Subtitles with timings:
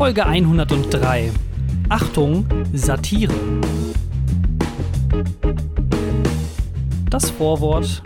[0.00, 1.30] Folge 103.
[1.90, 3.34] Achtung, Satire.
[7.10, 8.02] Das Vorwort.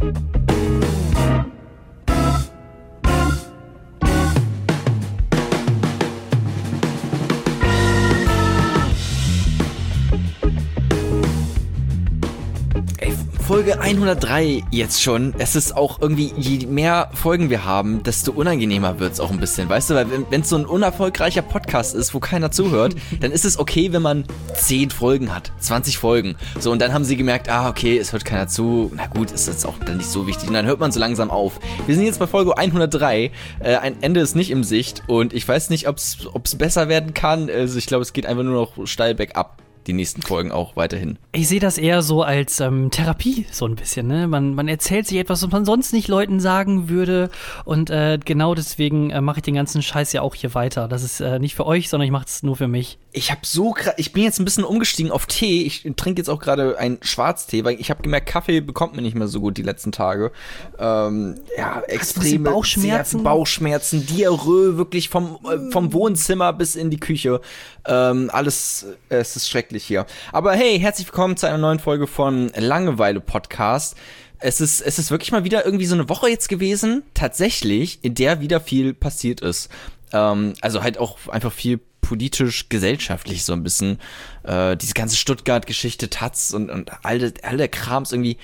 [13.55, 15.33] Folge 103 jetzt schon.
[15.39, 19.39] Es ist auch irgendwie, je mehr Folgen wir haben, desto unangenehmer wird es auch ein
[19.39, 19.69] bisschen.
[19.69, 23.45] Weißt du, weil wenn es so ein unerfolgreicher Podcast ist, wo keiner zuhört, dann ist
[23.45, 24.25] es okay, wenn man
[24.57, 26.35] 10 Folgen hat, 20 Folgen.
[26.59, 28.91] So, und dann haben sie gemerkt, ah, okay, es hört keiner zu.
[28.97, 30.49] Na gut, ist jetzt auch dann nicht so wichtig.
[30.49, 31.61] Und dann hört man so langsam auf.
[31.87, 33.31] Wir sind jetzt bei Folge 103.
[33.61, 37.15] Äh, ein Ende ist nicht im Sicht und ich weiß nicht, ob es besser werden
[37.15, 37.49] kann.
[37.49, 41.19] Also ich glaube, es geht einfach nur noch steil bergab die nächsten Folgen auch weiterhin.
[41.33, 44.07] Ich sehe das eher so als ähm, Therapie, so ein bisschen.
[44.07, 44.27] Ne?
[44.27, 47.31] Man, man erzählt sich etwas, was man sonst nicht Leuten sagen würde.
[47.65, 50.89] Und äh, genau deswegen äh, mache ich den ganzen Scheiß ja auch hier weiter.
[50.89, 52.99] Das ist äh, nicht für euch, sondern ich mache es nur für mich.
[53.17, 55.63] Ich habe so, ich bin jetzt ein bisschen umgestiegen auf Tee.
[55.63, 59.15] Ich trinke jetzt auch gerade einen Schwarztee, weil ich habe gemerkt, Kaffee bekommt man nicht
[59.15, 60.33] mehr so gut die letzten Tage.
[60.81, 67.41] Ähm, ja, extreme Bauchschmerzen, Bauchschmerzen, Diarrhoe, wirklich vom äh, vom Wohnzimmer bis in die Küche.
[67.87, 70.07] Ähm, alles, äh, es ist schrecklich hier.
[70.33, 73.97] Aber hey, herzlich willkommen zu einer neuen Folge von Langeweile Podcast.
[74.41, 78.15] Es ist, es ist wirklich mal wieder irgendwie so eine Woche jetzt gewesen, tatsächlich, in
[78.17, 79.71] der wieder viel passiert ist.
[80.13, 83.99] Ähm, also halt auch einfach viel politisch, gesellschaftlich so ein bisschen.
[84.43, 88.37] Äh, diese ganze Stuttgart-Geschichte, Taz und, und all, der, all der Krams irgendwie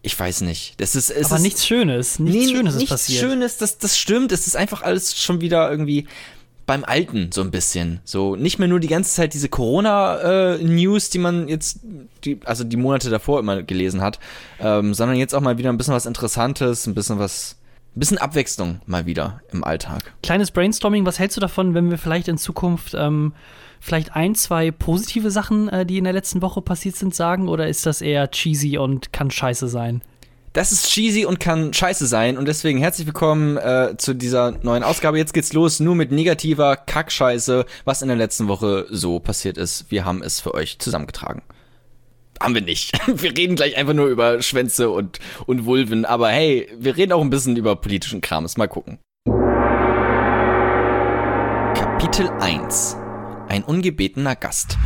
[0.00, 0.80] ich weiß nicht.
[0.80, 2.18] Das ist, es Aber ist, nichts Schönes.
[2.20, 3.22] Nichts nee, Schönes ist nichts passiert.
[3.22, 4.30] Nichts Schönes, das, das stimmt.
[4.30, 6.06] Es ist einfach alles schon wieder irgendwie
[6.66, 8.00] beim Alten so ein bisschen.
[8.04, 11.80] So nicht mehr nur die ganze Zeit diese Corona-News, äh, die man jetzt,
[12.24, 14.20] die, also die Monate davor immer gelesen hat,
[14.60, 17.56] ähm, sondern jetzt auch mal wieder ein bisschen was Interessantes, ein bisschen was,
[17.96, 20.12] ein bisschen Abwechslung mal wieder im Alltag.
[20.22, 23.32] Kleines Brainstorming, was hältst du davon, wenn wir vielleicht in Zukunft ähm,
[23.80, 27.48] vielleicht ein, zwei positive Sachen, äh, die in der letzten Woche passiert sind, sagen?
[27.48, 30.02] Oder ist das eher cheesy und kann scheiße sein?
[30.54, 34.82] Das ist cheesy und kann scheiße sein und deswegen herzlich willkommen äh, zu dieser neuen
[34.82, 35.18] Ausgabe.
[35.18, 39.90] Jetzt geht's los, nur mit negativer Kackscheiße, was in der letzten Woche so passiert ist.
[39.90, 41.42] Wir haben es für euch zusammengetragen.
[42.40, 42.92] Haben wir nicht.
[43.22, 47.20] Wir reden gleich einfach nur über Schwänze und, und Vulven, aber hey, wir reden auch
[47.20, 48.56] ein bisschen über politischen Krams.
[48.56, 48.98] Mal gucken.
[51.74, 52.96] Kapitel 1
[53.48, 54.78] Ein ungebetener Gast.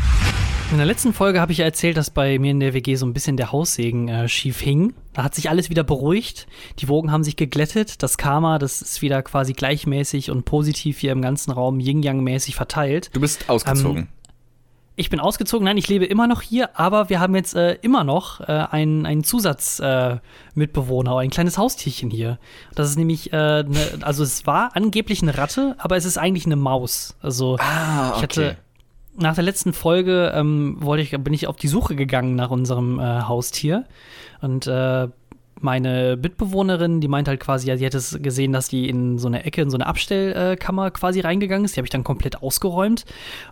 [0.70, 3.04] In der letzten Folge habe ich ja erzählt, dass bei mir in der WG so
[3.04, 4.94] ein bisschen der Haussegen äh, schief hing.
[5.12, 6.46] Da hat sich alles wieder beruhigt.
[6.78, 8.02] Die Wogen haben sich geglättet.
[8.02, 13.10] Das Karma, das ist wieder quasi gleichmäßig und positiv hier im ganzen Raum Yin-Yang-mäßig verteilt.
[13.12, 14.04] Du bist ausgezogen.
[14.04, 14.08] Ähm,
[14.94, 18.04] ich bin ausgezogen, nein, ich lebe immer noch hier, aber wir haben jetzt äh, immer
[18.04, 22.38] noch äh, einen, einen Zusatzmitbewohner, äh, ein kleines Haustierchen hier.
[22.75, 26.44] Das ist nämlich, äh, ne, also es war angeblich eine Ratte, aber es ist eigentlich
[26.47, 27.16] eine Maus.
[27.22, 28.16] Also ah, okay.
[28.16, 28.56] ich hatte
[29.16, 32.98] nach der letzten Folge ähm, wollte ich, bin ich auf die Suche gegangen nach unserem
[32.98, 33.84] äh, Haustier
[34.41, 35.08] und äh,
[35.62, 39.28] meine Mitbewohnerin, die meint halt quasi, ja, sie hätte es gesehen, dass die in so
[39.28, 41.76] eine Ecke, in so eine Abstellkammer quasi reingegangen ist.
[41.76, 43.04] Die habe ich dann komplett ausgeräumt.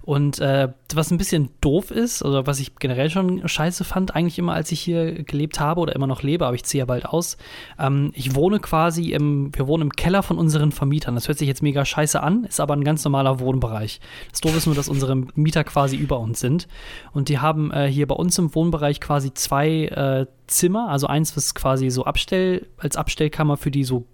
[0.03, 4.39] Und äh, was ein bisschen doof ist, oder was ich generell schon scheiße fand, eigentlich
[4.39, 7.07] immer, als ich hier gelebt habe oder immer noch lebe, aber ich ziehe ja bald
[7.07, 7.37] aus.
[7.79, 11.15] Ähm, ich wohne quasi im, wir wohnen im Keller von unseren Vermietern.
[11.15, 14.01] Das hört sich jetzt mega scheiße an, ist aber ein ganz normaler Wohnbereich.
[14.31, 16.69] Das Doof ist nur, dass unsere Mieter quasi über uns sind.
[17.13, 21.37] Und die haben äh, hier bei uns im Wohnbereich quasi zwei äh, Zimmer, also eins,
[21.37, 24.05] was quasi so Abstell, als Abstellkammer für die so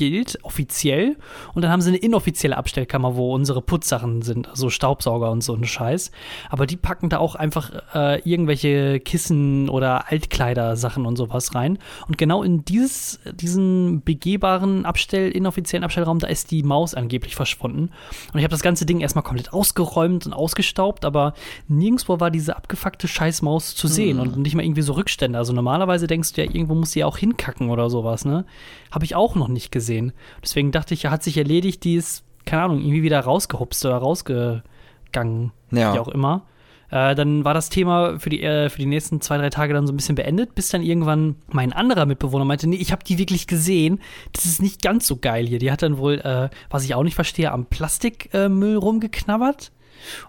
[0.00, 1.18] gilt, offiziell.
[1.52, 5.52] Und dann haben sie eine inoffizielle Abstellkammer, wo unsere Putzsachen sind, also Staubsauger und so
[5.52, 6.10] ein Scheiß.
[6.48, 11.78] Aber die packen da auch einfach äh, irgendwelche Kissen oder Altkleidersachen und sowas rein.
[12.08, 17.90] Und genau in dieses, diesen begehbaren Abstell, inoffiziellen Abstellraum, da ist die Maus angeblich verschwunden.
[18.32, 21.34] Und ich habe das ganze Ding erstmal komplett ausgeräumt und ausgestaubt, aber
[21.68, 24.22] nirgendwo war diese abgefuckte Scheißmaus zu sehen hm.
[24.22, 25.36] und nicht mal irgendwie so Rückstände.
[25.36, 28.46] Also normalerweise denkst du ja, irgendwo muss sie ja auch hinkacken oder sowas, ne?
[28.90, 30.12] Habe ich auch noch nicht gesehen gesehen.
[30.42, 33.96] Deswegen dachte ich, er hat sich erledigt, die ist, keine Ahnung, irgendwie wieder rausgehupst oder
[33.96, 35.52] rausgegangen.
[35.72, 35.94] Ja.
[35.94, 36.46] Wie auch immer.
[36.90, 39.86] Äh, dann war das Thema für die, äh, für die nächsten zwei, drei Tage dann
[39.86, 43.18] so ein bisschen beendet, bis dann irgendwann mein anderer Mitbewohner meinte, nee, ich habe die
[43.18, 44.00] wirklich gesehen.
[44.32, 45.58] Das ist nicht ganz so geil hier.
[45.58, 49.72] Die hat dann wohl, äh, was ich auch nicht verstehe, am Plastikmüll rumgeknabbert.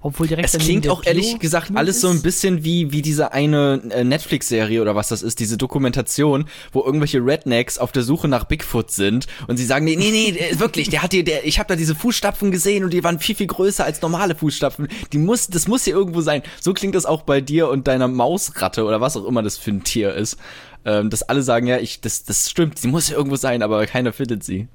[0.01, 3.81] Obwohl direkt es klingt auch ehrlich gesagt alles so ein bisschen wie, wie diese eine
[3.89, 8.45] äh, Netflix-Serie oder was das ist, diese Dokumentation, wo irgendwelche Rednecks auf der Suche nach
[8.45, 11.67] Bigfoot sind und sie sagen, nee, nee, nee, wirklich, der hat hier, der, ich habe
[11.67, 14.87] da diese Fußstapfen gesehen und die waren viel, viel größer als normale Fußstapfen.
[15.13, 16.43] Die muss, das muss hier irgendwo sein.
[16.59, 19.71] So klingt das auch bei dir und deiner Mausratte oder was auch immer das für
[19.71, 20.37] ein Tier ist.
[20.83, 23.85] Ähm, dass alle sagen, ja, ich, das, das stimmt, sie muss hier irgendwo sein, aber
[23.85, 24.67] keiner findet sie.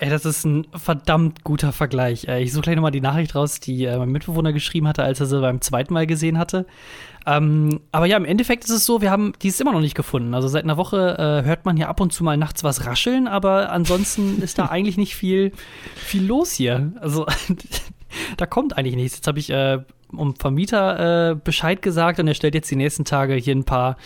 [0.00, 2.28] Ey, das ist ein verdammt guter Vergleich.
[2.28, 5.26] Ich suche gleich nochmal die Nachricht raus, die äh, mein Mitbewohner geschrieben hatte, als er
[5.26, 6.66] sie beim zweiten Mal gesehen hatte.
[7.26, 9.96] Ähm, aber ja, im Endeffekt ist es so, wir haben die ist immer noch nicht
[9.96, 10.34] gefunden.
[10.34, 13.26] Also seit einer Woche äh, hört man hier ab und zu mal nachts was rascheln,
[13.26, 15.50] aber ansonsten ist da eigentlich nicht viel,
[15.96, 16.92] viel los hier.
[17.00, 17.26] Also
[18.36, 19.16] da kommt eigentlich nichts.
[19.16, 19.80] Jetzt habe ich äh,
[20.12, 23.96] um Vermieter äh, Bescheid gesagt und er stellt jetzt die nächsten Tage hier ein paar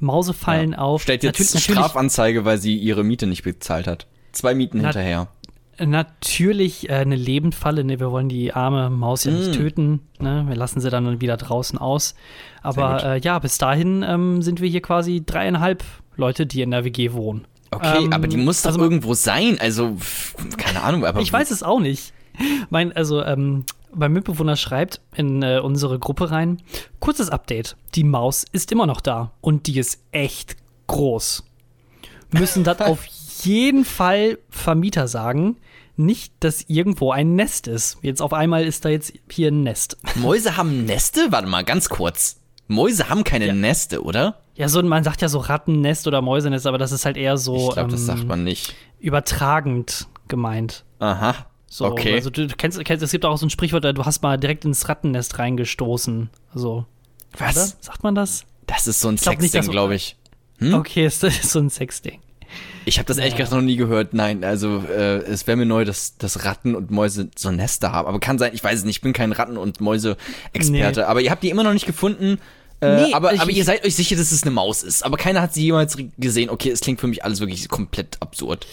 [0.00, 0.78] Mausefallen Ja.
[0.78, 1.02] auf.
[1.02, 4.06] Stellt jetzt Natür- natürlich, Strafanzeige, weil sie ihre Miete nicht bezahlt hat.
[4.32, 5.28] Zwei Mieten Na- hinterher.
[5.78, 7.84] Natürlich äh, eine Lebendfalle.
[7.84, 7.98] Ne?
[8.00, 9.52] Wir wollen die arme Maus ja nicht Mm.
[9.54, 10.00] töten.
[10.18, 10.44] Ne?
[10.48, 12.14] Wir lassen sie dann wieder draußen aus.
[12.62, 15.84] Aber äh, ja, bis dahin ähm, sind wir hier quasi dreieinhalb
[16.16, 17.46] Leute, die in der WG wohnen.
[17.70, 19.58] Okay, Ähm, aber die muss doch also- irgendwo sein.
[19.60, 19.96] Also,
[20.58, 21.20] keine Ahnung, aber.
[21.20, 22.12] Ich weiß es auch nicht.
[22.70, 23.64] Mein, also, ähm,
[23.94, 26.58] mein Mitbewohner schreibt in äh, unsere Gruppe rein:
[27.00, 27.76] Kurzes Update.
[27.94, 31.44] Die Maus ist immer noch da und die ist echt groß.
[32.30, 33.04] Müssen das auf
[33.44, 35.56] jeden Fall Vermieter sagen.
[35.96, 37.98] Nicht, dass irgendwo ein Nest ist.
[38.02, 39.98] Jetzt auf einmal ist da jetzt hier ein Nest.
[40.16, 41.30] Mäuse haben Neste?
[41.30, 42.40] Warte mal, ganz kurz.
[42.66, 43.52] Mäuse haben keine Ja.
[43.54, 44.38] Neste, oder?
[44.54, 47.68] Ja, so, man sagt ja so Rattennest oder Mäusenest, aber das ist halt eher so
[47.68, 48.74] Ich glaube, das ähm, sagt man nicht.
[49.00, 50.84] übertragend gemeint.
[50.98, 51.46] Aha.
[51.66, 52.14] So, okay.
[52.14, 54.38] Also du, du kennst, kennst, es gibt auch so ein Sprichwort, äh, du hast mal
[54.38, 56.28] direkt ins Rattennest reingestoßen.
[56.54, 56.84] So,
[57.34, 57.46] oder?
[57.46, 57.76] Was?
[57.80, 58.44] Sagt man das?
[58.66, 60.16] Das ist so ein Sexding, glaube ich.
[60.58, 60.74] Hm?
[60.74, 62.20] Okay, ist das ist so ein Sexding.
[62.84, 64.12] Ich habe das ehrlich gesagt noch nie gehört.
[64.14, 68.08] Nein, also äh, es wäre mir neu, dass, dass Ratten und Mäuse so Nester haben.
[68.08, 71.00] Aber kann sein, ich weiß es nicht, ich bin kein Ratten- und Mäuse-Experte.
[71.00, 71.06] Nee.
[71.06, 72.38] Aber ihr habt die immer noch nicht gefunden.
[72.80, 75.04] Äh, Nee, aber, ich- aber ihr seid euch sicher, dass es eine Maus ist.
[75.04, 76.50] Aber keiner hat sie jemals gesehen.
[76.50, 78.66] Okay, es klingt für mich alles wirklich komplett absurd.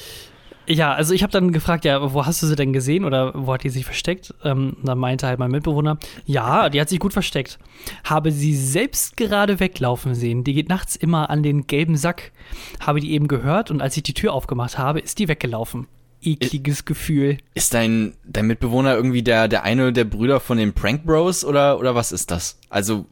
[0.69, 3.51] Ja, also ich habe dann gefragt, ja, wo hast du sie denn gesehen oder wo
[3.51, 4.35] hat die sich versteckt?
[4.43, 7.57] Ähm, dann meinte halt mein Mitbewohner, ja, die hat sich gut versteckt.
[8.03, 10.43] Habe sie selbst gerade weglaufen sehen.
[10.43, 12.31] Die geht nachts immer an den gelben Sack.
[12.79, 15.87] Habe die eben gehört und als ich die Tür aufgemacht habe, ist die weggelaufen.
[16.21, 17.37] Ekliges Gefühl.
[17.55, 21.79] Ist dein, dein Mitbewohner irgendwie der, der eine der Brüder von den Prank Bros oder,
[21.79, 22.59] oder was ist das?
[22.69, 23.07] Also,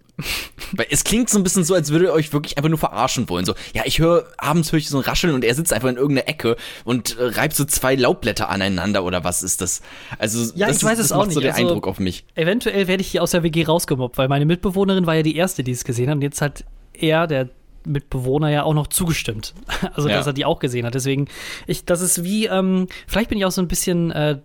[0.74, 3.30] weil es klingt so ein bisschen so, als würde ihr euch wirklich einfach nur verarschen
[3.30, 3.46] wollen.
[3.46, 5.96] So, ja, ich höre, abends höre ich so ein Rascheln und er sitzt einfach in
[5.98, 9.82] irgendeiner Ecke und äh, reibt so zwei Laubblätter aneinander oder was ist das?
[10.20, 11.48] Also, Ja, das ich weiß ist, es auch macht so nicht.
[11.50, 12.26] den Also- Eindruck auf mich.
[12.36, 15.64] Eventuell werde ich hier aus der WG rausgemobbt, weil meine Mitbewohnerin war ja die erste,
[15.64, 16.16] die es gesehen hat.
[16.16, 17.50] Und jetzt hat er, der
[17.86, 19.54] Mitbewohner, ja auch noch zugestimmt.
[19.94, 20.16] Also, Ja.
[20.18, 20.96] dass er die auch gesehen hat.
[20.96, 21.28] Deswegen,
[21.68, 24.40] ich, das ist wie, ähm, vielleicht bin ich auch so ein bisschen, äh,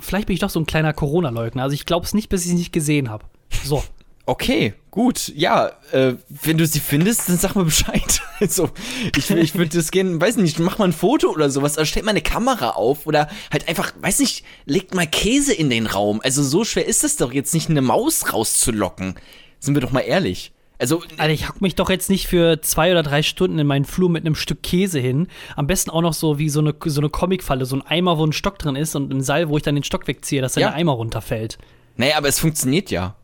[0.00, 1.62] vielleicht bin ich doch so ein kleiner Corona-Leugner.
[1.62, 3.26] Also, ich glaube es nicht, bis ich es nicht gesehen habe.
[3.64, 3.84] So.
[4.30, 8.20] Okay, gut, ja, äh, wenn du sie findest, dann sag mal Bescheid.
[8.40, 8.70] Also,
[9.16, 12.06] ich, ich würde das gerne, weiß nicht, mach mal ein Foto oder sowas, oder stellt
[12.06, 16.20] mal eine Kamera auf oder halt einfach, weiß nicht, legt mal Käse in den Raum.
[16.22, 19.16] Also, so schwer ist es doch jetzt nicht, eine Maus rauszulocken.
[19.58, 20.52] Sind wir doch mal ehrlich.
[20.78, 23.84] Also, Alter, ich hock mich doch jetzt nicht für zwei oder drei Stunden in meinen
[23.84, 25.26] Flur mit einem Stück Käse hin.
[25.56, 28.24] Am besten auch noch so wie so eine, so eine Comicfalle, so ein Eimer, wo
[28.24, 30.62] ein Stock drin ist und ein Seil, wo ich dann den Stock wegziehe, dass dann
[30.62, 30.68] Ja.
[30.68, 31.58] der Eimer runterfällt.
[31.96, 33.16] naja, aber es funktioniert ja.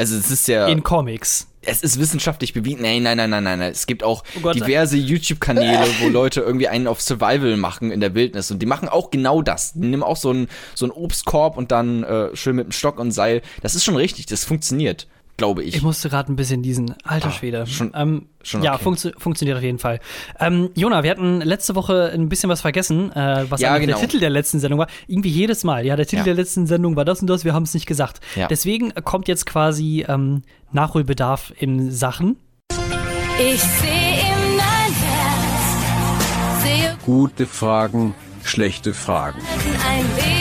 [0.00, 0.66] Also, es ist ja.
[0.66, 1.46] In Comics.
[1.60, 2.80] es ist wissenschaftlich bewiesen.
[2.80, 3.60] Nein, nein, nein, nein, nein.
[3.60, 8.14] Es gibt auch Oh diverse YouTube-Kanäle, wo Leute irgendwie einen auf Survival machen in der
[8.14, 8.50] Wildnis.
[8.50, 9.74] Und die machen auch genau das.
[9.74, 12.98] Die nehmen auch so einen, so einen Obstkorb und dann äh, schön mit einem Stock
[12.98, 13.42] und Seil.
[13.60, 14.24] Das ist schon richtig.
[14.24, 15.06] Das funktioniert,
[15.40, 15.74] glaube ich.
[15.76, 17.66] Ich musste gerade ein bisschen diesen alter Ah, Schwede.
[17.66, 18.82] schon- ähm, schon Ja, okay.
[18.84, 19.98] funktio funktioniert auf jeden Fall.
[20.38, 23.98] Ähm, Jona, wir hatten letzte Woche ein bisschen was vergessen, äh, was Ja, genau.
[23.98, 24.86] der Titel der letzten Sendung war.
[25.06, 25.86] Irgendwie jedes Mal.
[25.86, 26.24] Ja, der Titel Ja.
[26.24, 28.20] der letzten Sendung war das und das, wir haben es nicht gesagt.
[28.36, 28.48] Ja.
[28.48, 30.42] Deswegen kommt jetzt quasi ähm,
[30.72, 32.36] Nachholbedarf in Sachen.
[33.38, 39.38] Ich sehe in dein Herz, sehe Gute Fragen, schlechte Fragen.
[39.88, 40.39] ein Leben,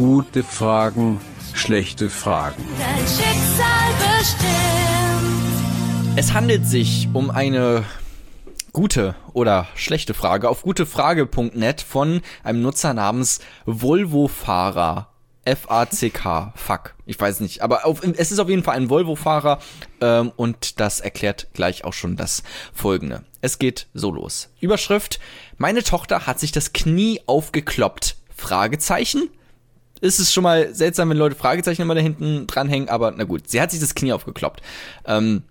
[0.00, 1.20] Gute Fragen,
[1.52, 2.64] schlechte Fragen.
[2.78, 4.48] dein Schicksal bestimmt.
[6.16, 7.84] Es handelt sich um eine
[8.72, 15.08] gute oder schlechte Frage auf gutefrage.net von einem Nutzer namens Volvo-Fahrer.
[15.44, 16.54] F-A-C-K.
[16.56, 16.94] Fuck.
[17.04, 17.60] Ich weiß nicht.
[17.60, 19.58] Aber auf, es ist auf jeden Fall ein Volvo-Fahrer
[20.00, 22.42] ähm, und das erklärt gleich auch schon das
[22.72, 23.26] Folgende.
[23.42, 24.48] Es geht so los.
[24.62, 25.20] Überschrift.
[25.58, 28.16] Meine Tochter hat sich das Knie aufgekloppt.
[28.34, 29.28] Fragezeichen?
[30.00, 33.48] Ist es schon mal seltsam, wenn Leute Fragezeichen immer da hinten dranhängen, aber na gut,
[33.48, 34.62] sie hat sich das Knie aufgekloppt.
[35.04, 35.42] Ähm,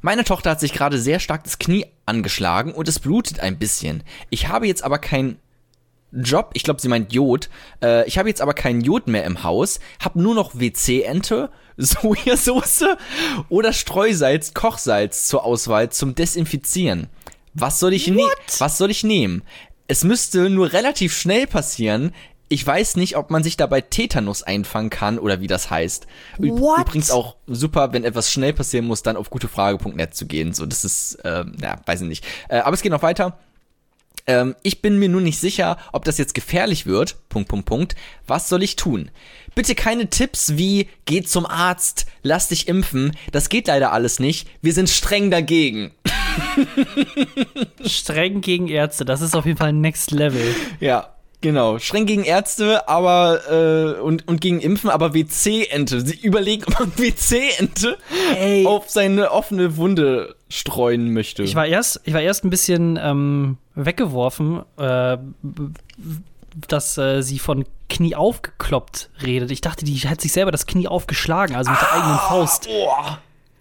[0.00, 4.02] meine Tochter hat sich gerade sehr stark das Knie angeschlagen und es blutet ein bisschen.
[4.30, 5.38] Ich habe jetzt aber keinen
[6.12, 7.50] Job, ich glaube, sie meint Jod.
[7.82, 12.84] Äh, ich habe jetzt aber keinen Jod mehr im Haus, habe nur noch WC-Ente, Sojasauce
[13.48, 17.08] oder Streusalz, Kochsalz zur Auswahl zum Desinfizieren.
[17.52, 18.30] Was soll ich nehmen?
[18.58, 19.42] Was soll ich nehmen?
[19.88, 22.12] Es müsste nur relativ schnell passieren.
[22.48, 26.06] Ich weiß nicht, ob man sich dabei Tetanus einfangen kann oder wie das heißt.
[26.38, 26.80] What?
[26.80, 30.52] Übrigens auch super, wenn etwas schnell passieren muss, dann auf gutefrage.net zu gehen.
[30.52, 32.24] So, das ist, ähm, ja, weiß ich nicht.
[32.48, 33.38] Äh, aber es geht noch weiter.
[34.28, 37.16] Ähm, ich bin mir nur nicht sicher, ob das jetzt gefährlich wird.
[37.28, 37.96] Punkt, Punkt, Punkt.
[38.26, 39.10] Was soll ich tun?
[39.54, 43.16] Bitte keine Tipps wie, geh zum Arzt, lass dich impfen.
[43.32, 44.48] Das geht leider alles nicht.
[44.62, 45.92] Wir sind streng dagegen.
[47.84, 50.54] Streng gegen Ärzte, das ist auf jeden Fall Next Level.
[50.80, 51.15] Ja,
[51.46, 51.78] genau.
[51.78, 56.00] Streng gegen Ärzte, aber äh, und, und gegen Impfen, aber WC-Ente.
[56.00, 57.98] Sie überlegen, ob man WC-Ente
[58.66, 61.42] auf seine offene Wunde streuen möchte.
[61.42, 65.18] Ich war erst, ich war erst ein bisschen ähm, weggeworfen, äh,
[66.68, 69.50] dass äh, sie von Knie aufgekloppt redet.
[69.50, 72.66] Ich dachte, die hat sich selber das Knie aufgeschlagen, also mit der eigenen Faust.
[72.66, 73.20] Boah.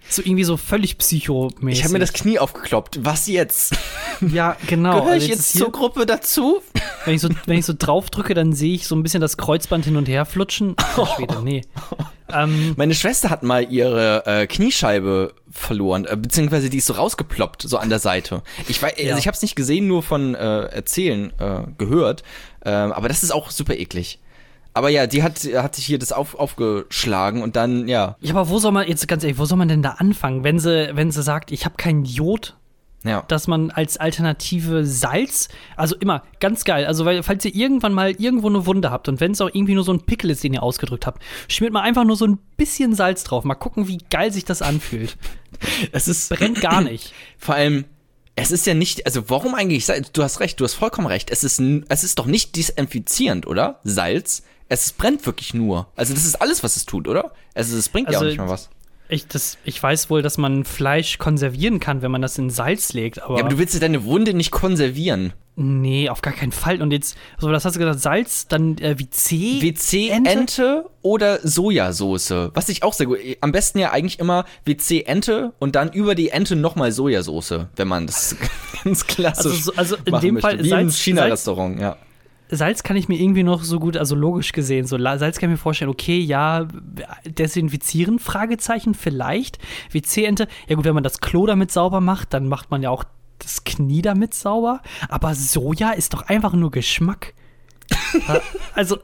[0.10, 1.80] So irgendwie so völlig psychomäßig.
[1.80, 3.00] Ich habe mir das Knie aufgekloppt.
[3.04, 3.74] Was jetzt?
[4.32, 5.00] Ja, genau.
[5.02, 6.62] Gehöre Also ich jetzt jetzt hier, zur Gruppe dazu?
[7.04, 9.36] wenn ich so, wenn ich so drauf drücke, dann sehe ich so ein bisschen das
[9.36, 10.74] Kreuzband hin und her flutschen.
[10.78, 11.64] Ach, Schwede, nee.
[12.32, 17.64] Ähm, Meine Schwester hat mal ihre äh, Kniescheibe verloren, äh, beziehungsweise die ist so rausgeploppt,
[17.64, 18.42] so an der Seite.
[18.70, 19.08] Ich weiß, Ja.
[19.10, 22.24] also ich habe es nicht gesehen, nur von äh, Erzählen äh, gehört,
[22.64, 24.20] ähm, aber das ist auch super eklig.
[24.76, 28.50] Aber ja, die hat, hat sich hier das auf, aufgeschlagen und dann, ja, ja, aber
[28.50, 31.12] wo soll man, jetzt ganz ehrlich, wo soll man denn da anfangen, wenn sie, wenn
[31.12, 32.58] sie sagt, ich habe kein Jod,
[33.06, 33.24] ja.
[33.30, 38.12] dass man als Alternative Salz, also immer ganz geil, also weil, falls ihr irgendwann mal
[38.12, 40.54] irgendwo eine Wunde habt und wenn es auch irgendwie nur so ein Pickel ist, den
[40.54, 44.00] ihr ausgedrückt habt, schmiert mal einfach nur so ein bisschen Salz drauf, mal gucken, wie
[44.10, 45.18] geil sich das anfühlt.
[45.94, 47.14] Es ist Brennt gar nicht.
[47.38, 47.86] Vor allem,
[48.36, 50.12] es ist ja nicht, also warum eigentlich Salz?
[50.12, 51.32] Du hast recht, du hast vollkommen recht.
[51.32, 53.80] Es ist, es ist doch nicht desinfizierend, oder?
[53.86, 54.44] Salz.
[54.70, 55.88] Es brennt wirklich nur.
[55.96, 57.32] Also das ist alles, was es tut, oder?
[57.54, 58.70] Also es bringt ja Also, auch nicht mal was.
[59.08, 62.94] Ich, das, ich weiß wohl, dass man Fleisch konservieren kann, wenn man das in Salz
[62.94, 65.34] legt, aber, Ja, aber du willst ja deine Wunde nicht konservieren.
[65.56, 66.82] nee, auf gar keinen Fall.
[66.82, 69.62] Und jetzt, so, das hast du gesagt, Salz, dann äh, wie C?
[69.62, 72.32] WC-Ente oder Sojasauce.
[72.56, 73.20] Was ich auch sehr gut.
[73.42, 78.08] Am besten ja eigentlich immer WC-Ente und dann über die Ente nochmal Sojasauce, wenn man
[78.08, 78.36] das
[78.84, 80.48] ganz klassisch Also so- also in dem möchte.
[80.50, 81.98] Fall Wie im Salz- China-Restaurant, ja.
[82.50, 85.54] Salz kann ich mir irgendwie noch so gut, also logisch gesehen, so Salz kann ich
[85.54, 86.68] mir vorstellen, okay, ja,
[87.26, 89.60] desinfizieren, Fragezeichen, vielleicht.
[89.92, 93.04] WC-Ente, ja gut, wenn man das Klo damit sauber macht, dann macht man ja auch
[93.40, 94.82] das Knie damit sauber.
[95.10, 97.34] Aber Soja ist doch einfach nur Geschmack.
[98.74, 98.98] also,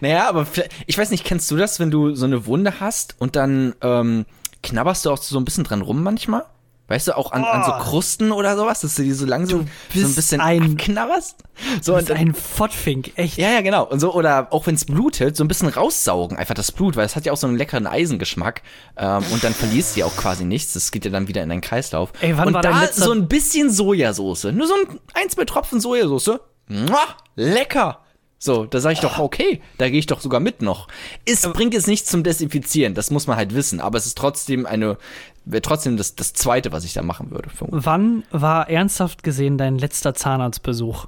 [0.00, 0.46] Naja, aber
[0.86, 4.26] ich weiß nicht, kennst du das, wenn du so eine Wunde hast und dann ähm,
[4.62, 6.44] knabberst du auch so ein bisschen dran rum manchmal?
[6.86, 10.06] Weißt du, auch an, an so Krusten oder sowas, dass du die so langsam so
[10.06, 11.36] ein bisschen ein- abknabberst?
[11.80, 13.38] So, und ein Fottfink, echt.
[13.38, 13.84] ja, ja, genau.
[13.86, 17.06] Und so, oder auch wenn es blutet, so ein bisschen raussaugen, einfach das Blut, weil
[17.06, 18.60] es hat ja auch so einen leckeren Eisengeschmack.
[18.98, 20.74] Ähm, und dann verlierst du ja auch quasi nichts.
[20.74, 22.12] Das geht ja dann wieder in deinen Kreislauf.
[22.20, 24.44] Ey, wann und war da letzter- so ein bisschen Sojasauce.
[24.52, 26.38] Nur so ein, ein zwei Tropfen Sojasauce.
[26.68, 27.00] Mua,
[27.36, 28.00] lecker.
[28.44, 30.86] So, da sage ich doch, okay, da gehe ich doch sogar mit noch.
[31.24, 34.66] Es bringt jetzt nichts zum Desinfizieren, das muss man halt wissen, aber es ist trotzdem
[34.66, 34.98] eine,
[35.46, 37.48] wäre trotzdem das, das zweite, was ich da machen würde.
[37.58, 41.06] Wann war ernsthaft gesehen dein letzter Zahnarztbesuch?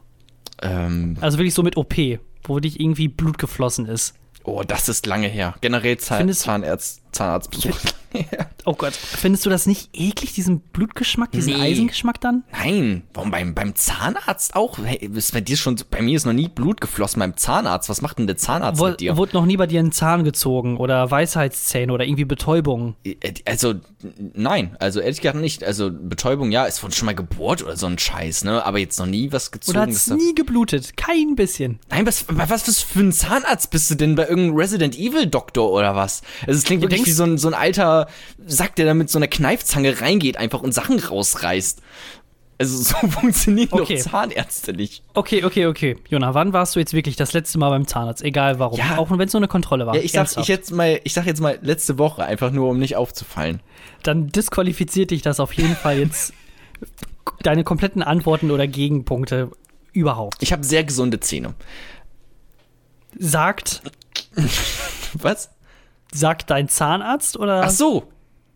[0.62, 1.94] Ähm, Also wirklich so mit OP,
[2.44, 4.14] wo dich irgendwie Blut geflossen ist.
[4.44, 5.56] oh, das ist lange her.
[5.60, 7.76] Generell Zahn, Findest- Zahnarzt, Zahnarztbesuch.
[8.64, 11.60] Oh Gott, findest du das nicht eklig, diesen Blutgeschmack, diesen Nee.
[11.60, 12.44] Eisengeschmack dann?
[12.50, 14.78] Nein, warum beim, beim Zahnarzt auch?
[14.82, 17.90] Hey, ist bei dir schon, bei mir ist noch nie Blut geflossen beim Zahnarzt.
[17.90, 19.18] Was macht denn der Zahnarzt Wo, mit dir?
[19.18, 22.96] wurde noch nie bei dir ein Zahn gezogen oder Weisheitszähne oder irgendwie Betäubung?
[23.04, 23.82] Äh, Also, n-
[24.34, 25.62] nein, also ehrlich gesagt nicht.
[25.62, 28.64] Also, Betäubung, ja, es wurde schon mal gebohrt oder so ein Scheiß, ne?
[28.64, 29.76] Aber jetzt noch nie was gezogen.
[29.76, 30.96] Oder hat dass es da- nie geblutet?
[30.96, 31.80] Kein bisschen.
[31.90, 34.14] Nein, was, was, was für ein Zahnarzt bist du denn?
[34.14, 36.22] Bei irgendeinem Resident Evil Doktor oder was?
[36.46, 38.08] Also, es klingt wirklich wie so ein, so ein alter
[38.46, 41.82] Sack, der da mit so einer Kneifzange reingeht einfach und Sachen rausreißt.
[42.58, 43.96] Also, so funktionieren Okay.
[43.96, 45.02] doch Zahnärzte nicht.
[45.14, 45.96] Okay, okay, okay.
[46.08, 48.22] Jona, wann warst du jetzt wirklich das letzte Mal beim Zahnarzt?
[48.22, 48.78] Egal warum.
[48.78, 48.98] Ja.
[48.98, 49.94] Auch wenn es nur eine Kontrolle war.
[49.94, 52.78] Ja, ich sag, ich jetzt mal, ich sag jetzt mal letzte Woche, einfach nur, um
[52.78, 53.60] nicht aufzufallen.
[54.02, 56.32] Dann disqualifiziert dich das auf jeden Fall jetzt
[57.42, 59.50] deine kompletten Antworten oder Gegenpunkte
[59.92, 60.42] überhaupt.
[60.42, 61.54] Ich habe sehr gesunde Zähne.
[63.18, 63.82] Sagt,
[65.14, 65.50] Was?
[66.12, 67.62] Sagt dein Zahnarzt oder?
[67.64, 68.08] Ach so.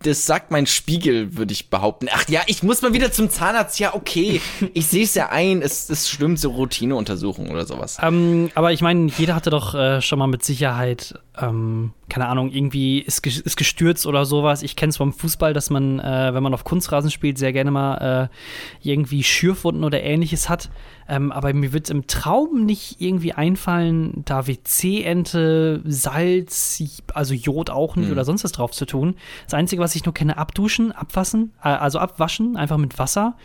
[0.02, 2.06] Das sagt mein Spiegel, würde ich behaupten.
[2.10, 3.78] Ach ja, ich muss mal wieder zum Zahnarzt.
[3.78, 4.40] Ja, okay.
[4.72, 5.60] Ich sehe es ja ein.
[5.60, 7.98] Es ist schlimm, so Routineuntersuchungen oder sowas.
[8.00, 12.50] Ähm, aber ich meine, jeder hatte doch äh, schon mal mit Sicherheit, ähm, keine Ahnung,
[12.50, 14.62] irgendwie ist, ist gestürzt oder sowas.
[14.62, 17.70] Ich kenne es vom Fußball, dass man, äh, wenn man auf Kunstrasen spielt, sehr gerne
[17.70, 18.30] mal
[18.82, 20.70] äh, irgendwie Schürfwunden oder ähnliches hat.
[21.08, 26.82] Ähm, aber mir wird im Traum nicht irgendwie einfallen, da WC-Ente, Salz,
[27.14, 29.16] also Jod auch nicht oder sonst was drauf zu tun.
[29.44, 33.36] Das Einzige, was ich nur kenne, abduschen, abwaschen, äh, also abwaschen, einfach mit Wasser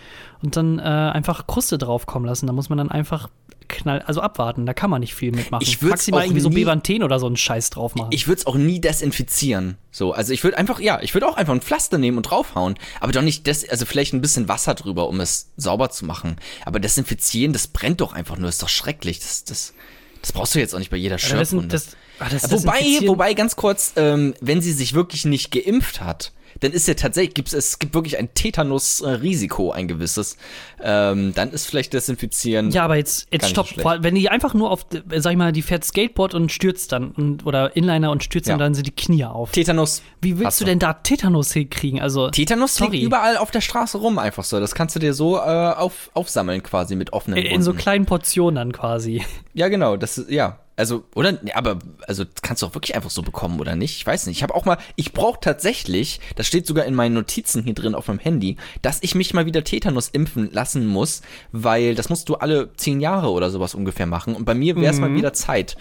[0.44, 2.48] und dann äh, einfach Kruste draufkommen lassen.
[2.48, 3.30] Da muss man dann einfach
[3.68, 4.66] knall, also abwarten.
[4.66, 5.64] Da kann man nicht viel mitmachen.
[5.68, 8.10] Ich Maximal auch irgendwie so nie- Bevanthen oder so einen Scheiß drauf machen.
[8.12, 9.78] Ich würde es auch nie desinfizieren.
[9.92, 12.76] So, also ich würde einfach, ja, ich würde auch einfach ein Pflaster nehmen und draufhauen.
[13.00, 16.36] Aber doch nicht des, also vielleicht ein bisschen Wasser drüber, um es sauber zu machen.
[16.66, 19.20] Aber desinfizieren, das brennt doch einfach nur, ist doch schrecklich.
[19.20, 19.74] Das, das,
[20.22, 21.68] das brauchst du jetzt auch nicht bei jeder Ja, das, sind- Schürfwunde.
[21.70, 26.02] das, ah, das, das Wobei, wobei ganz kurz, ähm, wenn sie sich wirklich nicht geimpft
[26.02, 30.38] hat, dann ist ja tatsächlich, gibt's, es gibt wirklich ein Tetanus-Risiko, ein gewisses.
[30.82, 32.72] Ähm, dann ist vielleicht Desinfizieren.
[32.72, 33.68] Ja, aber jetzt, jetzt stopp.
[33.68, 34.86] so Wenn die einfach nur auf,
[35.16, 38.56] sag ich mal, die fährt Skateboard und stürzt dann und, oder Inliner und stürzt Ja.
[38.56, 39.52] und dann sind die Knie auf.
[39.52, 40.02] Tetanus.
[40.22, 42.02] Wie willst du denn da Tetanus hinkriegen?
[42.02, 42.92] Also Tetanus Sorry.
[42.98, 44.60] liegt überall auf der Straße rum, einfach so.
[44.60, 47.82] Das kannst du dir so äh, auf, aufsammeln quasi mit offenen in, in so Wunden.
[47.82, 49.24] kleinen Portionen dann quasi.
[49.54, 50.60] Ja, genau, das ist, ja.
[50.78, 53.96] Also, oder, nee, aber, also, kannst du auch wirklich einfach so bekommen, oder nicht?
[53.98, 54.38] Ich weiß nicht.
[54.38, 57.96] Ich habe auch mal, ich brauche tatsächlich, das steht sogar in meinen Notizen hier drin
[57.96, 62.28] auf meinem Handy, dass ich mich mal wieder Tetanus impfen lassen muss, weil das musst
[62.28, 64.36] du alle zehn Jahre oder sowas ungefähr machen.
[64.36, 65.78] Und bei mir wäre es mal wieder Zeit.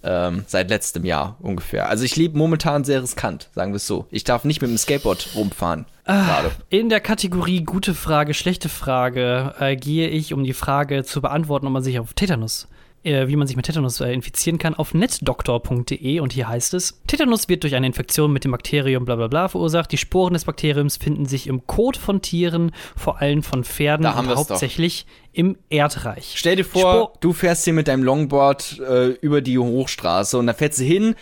[0.00, 1.88] Ähm, seit letztem Jahr ungefähr.
[1.88, 4.06] Also ich lebe momentan sehr riskant, sagen wir es so.
[4.12, 5.86] Ich darf nicht mit dem Skateboard rumfahren.
[6.04, 6.52] Gerade.
[6.70, 11.66] In der Kategorie gute Frage, schlechte Frage äh, gehe ich, um die Frage zu beantworten,
[11.66, 12.68] ob man sich auf Tetanus,
[13.04, 17.48] wie man sich mit Tetanus äh, infizieren kann, auf netdoktor.de und hier heißt es: Tetanus
[17.48, 19.90] wird durch eine Infektion mit dem Bakterium bla bla bla verursacht.
[19.92, 24.14] Die Sporen des Bakteriums finden sich im Kot von Tieren, vor allem von Pferden Da
[24.14, 24.50] haben und wir's doch.
[24.50, 26.34] hauptsächlich im Erdreich.
[26.36, 30.46] Stell dir vor, Spor- du fährst hier mit deinem Longboard äh, über die Hochstraße und
[30.46, 31.14] dann fährst du hin,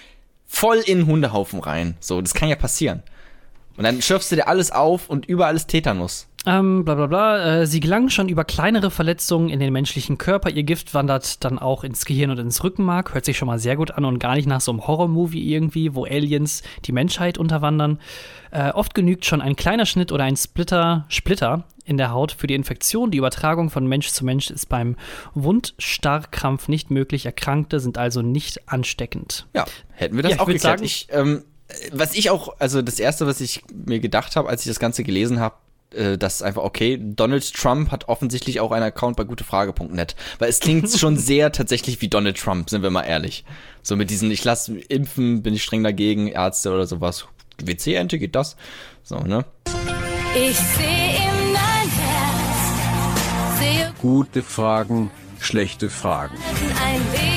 [0.47, 1.97] voll in den Hundehaufen rein.
[2.01, 3.03] So, das kann ja passieren.
[3.77, 6.29] Und dann schürfst du dir alles auf und überall ist Tetanus.
[6.47, 7.61] Ähm, bla bla bla.
[7.63, 10.49] Äh, sie gelangen schon über kleinere Verletzungen in den menschlichen Körper.
[10.51, 13.15] Ihr Gift wandert dann auch ins Gehirn und ins Rückenmark.
[13.15, 15.95] Hört sich schon mal sehr gut an und gar nicht nach so einem Horrormovie irgendwie,
[15.95, 17.99] wo Aliens die Menschheit unterwandern.
[18.53, 22.47] Äh, oft genügt schon ein kleiner Schnitt oder ein Splitter, Splitter in der Haut für
[22.47, 23.11] die Infektion.
[23.11, 24.97] Die Übertragung von Mensch zu Mensch ist beim
[25.35, 27.27] Wundstarrkrampf nicht möglich.
[27.27, 29.47] Erkrankte sind also nicht ansteckend.
[29.55, 30.63] Ja, hätten wir das Ja, auch geklärt.
[30.63, 31.43] sagen- Ich, ähm,
[31.93, 35.03] was ich auch, also das erste, was ich mir gedacht habe, als ich das Ganze
[35.03, 35.57] gelesen habe,
[35.97, 36.99] äh, das ist einfach okay.
[37.01, 42.01] Donald Trump hat offensichtlich auch einen Account bei gutefrage.net, weil es klingt schon sehr tatsächlich
[42.01, 43.45] wie Donald Trump, sind wir mal ehrlich.
[43.83, 47.27] So mit diesen, ich lasse impfen, bin ich streng dagegen, Ärzte oder sowas.
[47.63, 48.57] WC-Ente geht das.
[49.03, 49.45] So, ne?
[50.35, 56.37] Ich sehe in dein Herz, sehe Gute Fragen, schlechte Fragen.
[56.85, 57.36] ein Leben,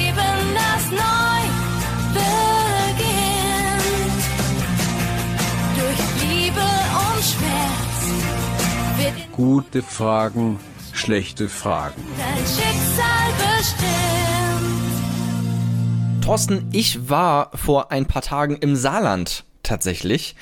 [9.39, 10.59] Gute Fragen,
[10.91, 12.03] schlechte Fragen.
[12.17, 13.85] dein Schicksal bestimmt.
[16.25, 20.35] Thorsten, ich war vor ein paar Tagen im Saarland tatsächlich.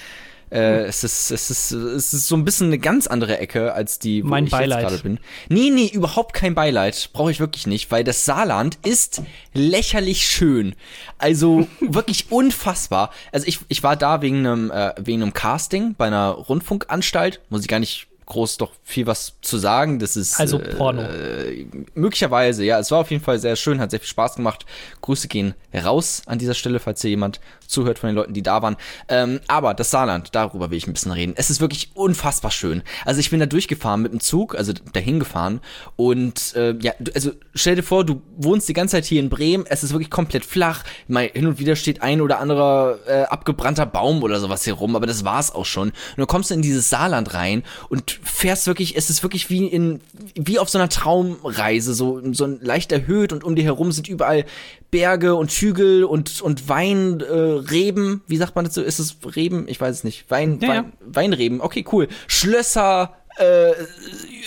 [0.50, 4.00] Äh, es, ist, es, ist, es ist so ein bisschen eine ganz andere Ecke als
[4.00, 4.82] die, wo Mein ich Beileid.
[4.82, 5.20] jetzt gerade bin.
[5.50, 7.12] Nee, nee, überhaupt kein Beileid.
[7.14, 9.22] Brauche ich wirklich nicht, weil das Saarland ist
[9.54, 10.74] lächerlich schön.
[11.20, 13.12] Also wirklich unfassbar.
[13.32, 17.42] Also ich, ich war da wegen einem, äh, wegen einem Casting bei einer Rundfunkanstalt.
[17.50, 20.00] Muss ich gar nicht groß doch viel was zu sagen.
[20.00, 21.04] Das ist Also äh, Porno.
[21.96, 22.78] Möglicherweise, ja.
[22.78, 24.66] Es war auf jeden Fall sehr schön, hat sehr viel Spaß gemacht.
[25.02, 28.62] Grüße gehen raus an dieser Stelle, falls hier jemand zuhört von den Leuten, die da
[28.62, 28.76] waren.
[29.10, 31.34] Ähm, aber das Saarland, darüber will ich ein bisschen reden.
[31.36, 32.82] Es ist wirklich unfassbar schön.
[33.06, 35.62] Also ich bin da durchgefahren mit dem Zug, also dahin gefahren.
[35.96, 39.30] Und äh, ja, du- also stell dir vor, du wohnst die ganze Zeit hier in
[39.30, 39.66] Bremen.
[39.68, 40.84] Es ist wirklich komplett flach.
[41.08, 44.96] Mal hin und wieder steht ein oder anderer äh, abgebrannter Baum oder sowas hier rum,
[44.96, 45.90] aber das war's auch schon.
[45.90, 49.66] Und dann kommst du in dieses Saarland rein und fährst wirklich, es ist wirklich wie
[49.68, 50.00] in,
[50.36, 54.46] wie auf so einer Traumreise, so, so leicht erhöht und um dir herum sind überall
[54.98, 58.24] Berge und Hügel und, und Weinreben, äh, Reben.
[58.26, 58.82] wie sagt man dazu?
[58.82, 59.68] Ist es Reben?
[59.68, 60.26] Ich weiß es nicht.
[60.32, 60.74] Wein, Ja, ja.
[60.76, 62.08] Wein, Weinreben, okay, cool.
[62.28, 63.74] Schlösser, äh,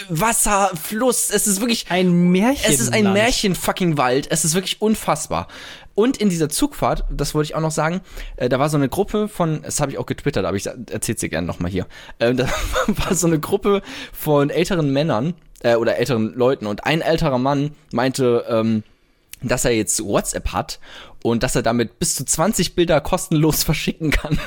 [0.08, 2.68] Wasser, Fluss, es ist wirklich Ein Märchen.
[2.68, 4.26] es ist ein Märchen fucking Wald.
[4.28, 5.46] Es ist wirklich unfassbar.
[5.94, 8.00] Und in dieser Zugfahrt, das wollte ich auch noch sagen,
[8.34, 11.20] äh, da war so eine Gruppe von, das habe ich auch getwittert, aber ich erzähl's
[11.20, 11.86] dir gerne nochmal hier.
[12.18, 12.48] Äh, da
[12.88, 13.82] war so eine Gruppe
[14.12, 18.82] von älteren Männern äh, oder älteren Leuten und ein älterer Mann meinte, ähm,
[19.42, 20.80] dass er jetzt WhatsApp hat
[21.22, 24.38] und dass er damit bis zu 20 Bilder kostenlos verschicken kann.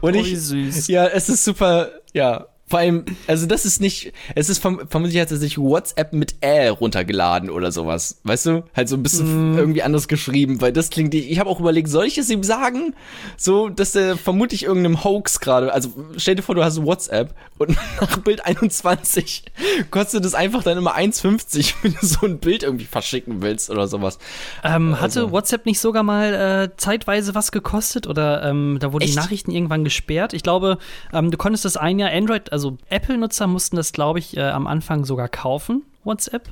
[0.00, 0.88] und Oh, ich, süß.
[0.88, 2.46] ja, es ist super, ja.
[2.68, 6.34] Vor allem, also das ist nicht, es ist verm vermutlich hat er sich WhatsApp mit
[6.42, 8.18] Ä runtergeladen oder sowas.
[8.24, 8.64] Weißt du?
[8.74, 9.58] Halt so ein bisschen Mhm.
[9.58, 12.94] irgendwie anders geschrieben, weil das klingt, ich habe auch überlegt, soll ich es ihm sagen?
[13.36, 17.70] So, dass er vermutlich irgendeinem Hoax gerade, also stell dir vor, du hast WhatsApp und
[18.00, 19.44] nach Bild 21
[19.92, 23.86] kostet es einfach dann immer 1,50, wenn du so ein Bild irgendwie verschicken willst oder
[23.86, 24.18] sowas.
[24.64, 26.34] Ähm, hatte Also- WhatsApp nicht sogar mal
[26.72, 29.16] äh, zeitweise was gekostet oder ähm, da wurden die Echt?
[29.16, 30.32] Nachrichten irgendwann gesperrt?
[30.32, 30.78] Ich glaube,
[31.12, 34.66] ähm, du konntest das ein Jahr Android, also Apple-Nutzer mussten das, glaube ich, äh, am
[34.66, 35.82] Anfang sogar kaufen.
[36.04, 36.48] WhatsApp.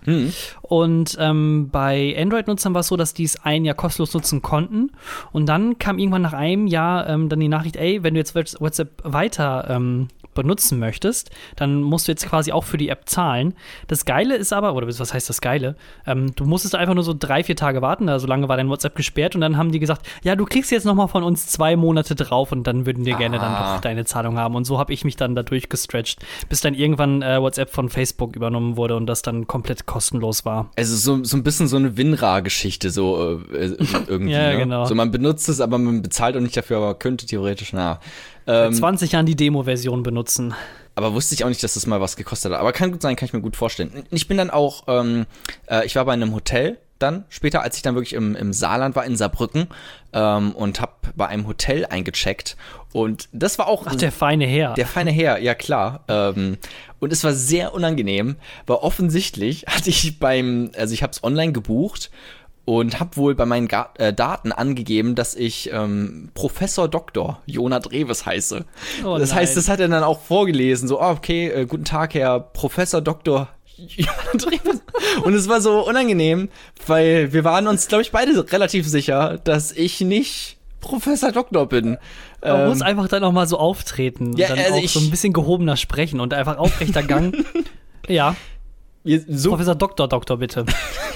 [0.63, 4.91] Und ähm, bei Android-Nutzern war es so, dass die es ein Jahr kostenlos nutzen konnten.
[5.33, 8.35] Und dann kam irgendwann nach einem Jahr ähm, dann die Nachricht, ey, wenn du jetzt
[8.35, 13.55] WhatsApp weiter ähm, benutzen möchtest, dann musst du jetzt quasi auch für die App zahlen.
[13.89, 15.77] Das Geile ist aber, oder was heißt das Geile?
[16.07, 18.95] Ähm, du musstest einfach nur so drei, vier Tage warten, also lange war dein WhatsApp
[18.97, 22.15] gesperrt und dann haben die gesagt, ja, du kriegst jetzt nochmal von uns zwei Monate
[22.15, 23.75] drauf und dann würden wir gerne dann Ah.
[23.75, 24.55] doch deine Zahlung haben.
[24.55, 28.35] Und so habe ich mich dann da durchgestretcht, bis dann irgendwann äh, WhatsApp von Facebook
[28.35, 30.71] übernommen wurde und das dann komplett kostenlos war.
[30.77, 33.77] Also so, so ein bisschen so eine WinRAR-Geschichte, so äh, äh,
[34.09, 34.33] irgendwie.
[34.33, 34.59] Ja, ne?
[34.59, 34.85] genau.
[34.87, 38.01] So man benutzt es, aber man bezahlt auch nicht dafür, aber könnte theoretisch, na.
[38.47, 40.55] Ähm, 20 Jahren die Demo-Version benutzen.
[40.95, 42.61] aber wusste ich auch nicht, dass das mal was gekostet hat.
[42.61, 44.05] Aber kann gut sein, kann ich mir gut vorstellen.
[44.11, 45.27] Ich bin dann auch, ähm,
[45.69, 48.95] äh, ich war bei einem Hotel dann später, als ich dann wirklich im, im Saarland
[48.97, 49.69] war, in Saarbrücken
[50.13, 52.57] ähm, und habe bei einem Hotel eingecheckt.
[52.93, 54.75] Und das war auch Ach, der feine Herr.
[54.75, 56.05] Der feine Herr, ja klar.
[56.09, 56.59] Ähm,
[57.01, 61.53] und es war sehr unangenehm, weil offensichtlich hatte ich beim, also ich habe es online
[61.53, 62.11] gebucht
[62.67, 67.41] und habe wohl bei meinen Ga äh, Daten angegeben, dass ich ähm, Professor Dr.
[67.47, 68.65] Jonah Dreves heiße.
[69.05, 69.57] Oh das heißt, nein.
[69.57, 73.49] das hat er dann auch vorgelesen, so, ah, okay, äh, guten Tag, Herr Professor Dr.
[73.77, 74.81] Jonah Dreves.
[75.25, 76.49] Und es war so unangenehm,
[76.87, 81.99] weil wir waren uns, glaube ich, beide relativ sicher, dass ich nicht Professor Doktor bin.
[82.43, 84.93] Man Ähm, muss einfach dann auch mal so auftreten und ja, dann also auch ich-
[84.93, 87.35] so ein bisschen gehobener sprechen und einfach aufrechter Gang.
[88.09, 88.37] ja,
[89.29, 90.65] so Professor Doktor, Doktor, bitte.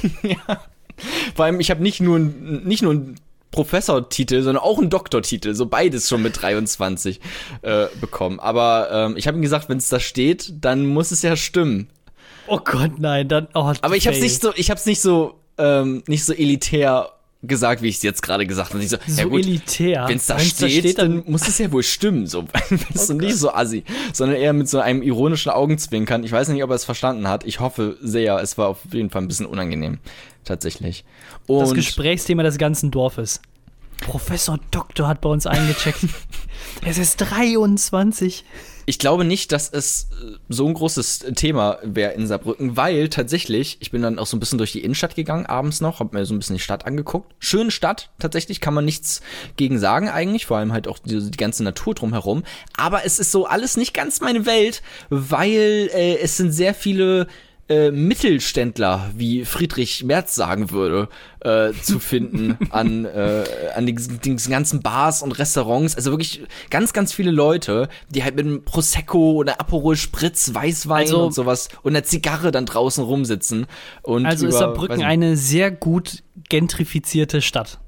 [1.34, 5.66] Vor allem, ich habe nicht nur, nicht nur einen Professortitel, sondern auch einen Doktortitel, so
[5.66, 7.20] beides schon mit 23
[7.62, 8.40] äh, bekommen.
[8.40, 11.88] Aber ähm, ich habe ihm gesagt, wenn es da steht, dann muss es ja stimmen.
[12.46, 13.48] Oh Gott, nein, dann.
[13.54, 14.22] Oh, Aber ich habe fail.
[14.22, 17.10] nicht so, ich habe es nicht so, ähm, nicht so elitär
[17.42, 18.82] gesagt, wie ich es jetzt gerade gesagt habe.
[18.82, 20.06] Ich so, so ja gut, elitär.
[20.08, 22.26] wenn es da, steht, dann, muss es ja wohl stimmen.
[22.26, 22.44] So,
[22.92, 26.24] bist du nicht so assi, sondern eher mit so einem ironischen Augenzwinkern.
[26.24, 27.44] Ich weiß nicht, ob er es verstanden hat.
[27.44, 28.38] Ich hoffe sehr.
[28.38, 29.98] Es war auf jeden Fall ein bisschen unangenehm,
[30.44, 31.04] tatsächlich.
[31.46, 33.40] Und das Gesprächsthema des ganzen Dorfes.
[34.00, 36.00] Professor Doktor hat bei uns eingecheckt.
[36.84, 38.44] es ist 23.
[38.88, 43.76] Ich glaube nicht, dass es äh, so ein großes Thema wäre in Saarbrücken, weil tatsächlich,
[43.80, 46.24] ich bin dann auch so ein bisschen durch die Innenstadt gegangen, abends noch, habe mir
[46.24, 47.34] so ein bisschen die Stadt angeguckt.
[47.38, 49.20] Schöne Stadt, tatsächlich, kann man nichts
[49.56, 52.44] gegen sagen eigentlich, vor allem halt auch die, die ganze Natur drumherum.
[52.78, 57.26] Aber es ist so alles nicht ganz meine Welt, weil äh, es sind sehr viele
[57.68, 61.08] äh, Mittelständler, wie Friedrich Merz sagen würde,
[61.40, 65.94] äh, zu finden an, äh, an diesen, diesen ganzen Bars und Restaurants.
[65.94, 71.06] Also wirklich ganz, ganz viele Leute, die halt mit einem Prosecco oder Aperol Spritz, Weißwein
[71.06, 73.66] Also- und sowas und einer Zigarre dann draußen rumsitzen.
[74.02, 77.80] Und Also ist über, Saarbrücken weiß nicht, eine sehr gut gentrifizierte Stadt.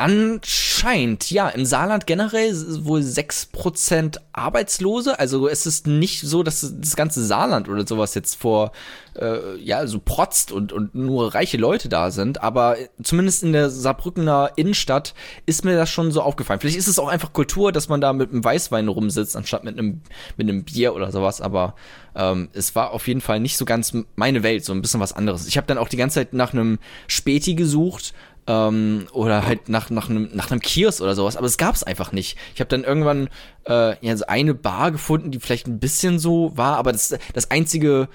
[0.00, 1.48] Anscheinend, ja.
[1.48, 5.18] Im Saarland generell wohl 6% Arbeitslose.
[5.18, 8.70] Also es ist nicht so, dass das ganze Saarland oder sowas jetzt vor,
[9.16, 12.44] äh, ja, so protzt und, und nur reiche Leute da sind.
[12.44, 15.14] Aber zumindest in der Saarbrückener Innenstadt
[15.46, 16.60] ist mir das schon so aufgefallen.
[16.60, 19.76] Vielleicht ist es auch einfach Kultur, dass man da mit einem Weißwein rumsitzt, anstatt mit
[19.76, 20.02] einem,
[20.36, 21.40] mit einem Bier oder sowas.
[21.40, 21.74] Aber
[22.14, 25.12] ähm, es war auf jeden Fall nicht so ganz meine Welt, so ein bisschen was
[25.12, 25.48] anderes.
[25.48, 28.14] Ich habe dann auch die ganze Zeit nach einem Späti gesucht
[28.48, 31.84] ähm, oder halt nach, nach, einem, nach einem Kiosk oder sowas, aber es gab es
[31.84, 32.36] einfach nicht.
[32.54, 33.28] Ich habe dann irgendwann
[33.66, 37.50] äh, ja, so eine Bar gefunden, die vielleicht ein bisschen so war, aber das, das
[37.50, 38.08] einzige,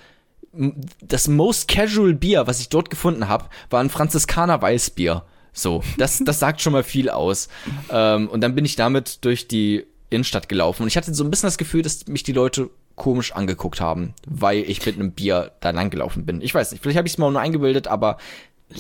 [1.01, 5.23] das most casual Bier, was ich dort gefunden habe, war ein Franziskaner Weißbier.
[5.53, 7.47] So, das, das sagt schon mal viel aus.
[7.91, 11.29] Ähm, und dann bin ich damit durch die Innenstadt gelaufen und ich hatte so ein
[11.29, 15.51] bisschen das Gefühl, dass mich die Leute komisch angeguckt haben, weil ich mit einem Bier
[15.59, 16.41] da lang gelaufen bin.
[16.41, 18.17] Ich weiß nicht, vielleicht habe ich es mal nur eingebildet, aber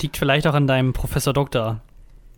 [0.01, 1.81] Liegt vielleicht auch an deinem Professor Doktor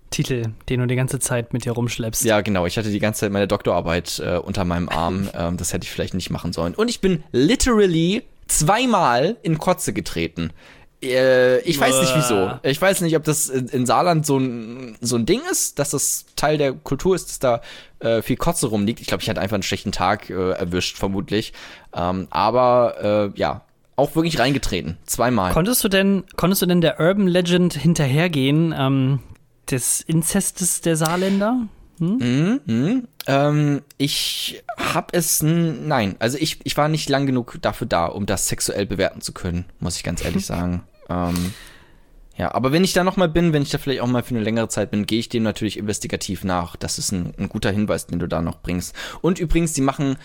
[0.09, 2.23] Titel, den du die ganze Zeit mit dir rumschleppst.
[2.23, 2.65] Ja, genau.
[2.65, 5.29] Ich hatte die ganze Zeit meine Doktorarbeit äh, unter meinem Arm.
[5.37, 6.73] ähm, das hätte ich vielleicht nicht machen sollen.
[6.73, 10.51] Und ich bin literally zweimal in Kotze getreten.
[11.03, 12.51] Äh, ich weiß nicht wieso.
[12.63, 15.91] Ich weiß nicht, ob das in, in Saarland so ein, so ein Ding ist, dass
[15.91, 17.61] das Teil der Kultur ist, dass da
[17.99, 19.01] äh, viel Kotze rumliegt.
[19.01, 21.53] Ich glaube, ich hatte einfach einen schlechten Tag äh, erwischt, vermutlich.
[21.93, 23.61] Ähm, aber äh, ja,
[23.95, 24.97] auch wirklich reingetreten.
[25.05, 25.53] Zweimal.
[25.53, 29.19] Konntest du denn, konntest du denn der Urban Legend hinterhergehen, ähm,
[29.69, 31.67] des Inzestes der Saarländer?
[33.27, 38.25] Ähm, ich hab es, nein, also ich, ich war nicht lang genug dafür da, um
[38.25, 40.83] das sexuell bewerten zu können, muss ich ganz ehrlich sagen.
[41.09, 41.53] Ähm,
[42.37, 44.43] ja, aber wenn ich da nochmal bin, wenn ich da vielleicht auch mal für eine
[44.43, 46.75] längere Zeit bin, gehe ich dem natürlich investigativ nach.
[46.75, 48.93] Das ist ein, ein guter Hinweis, den du da noch bringst.
[49.21, 50.17] Und übrigens, die machen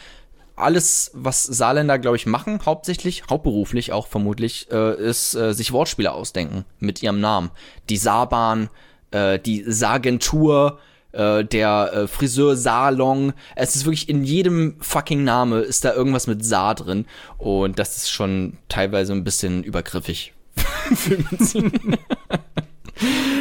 [0.63, 6.13] alles, was Saarländer, glaube ich, machen, hauptsächlich, hauptberuflich auch vermutlich, äh, ist äh, sich Wortspiele
[6.13, 7.51] ausdenken mit ihrem Namen.
[7.89, 8.71] Die Saarbahn,
[9.11, 10.79] äh, die Sargentur,
[11.13, 13.33] äh, der äh, Friseursalon.
[13.57, 17.07] Es ist wirklich in jedem fucking Name ist da irgendwas mit Saar drin.
[17.39, 20.33] Und das ist schon teilweise ein bisschen übergriffig.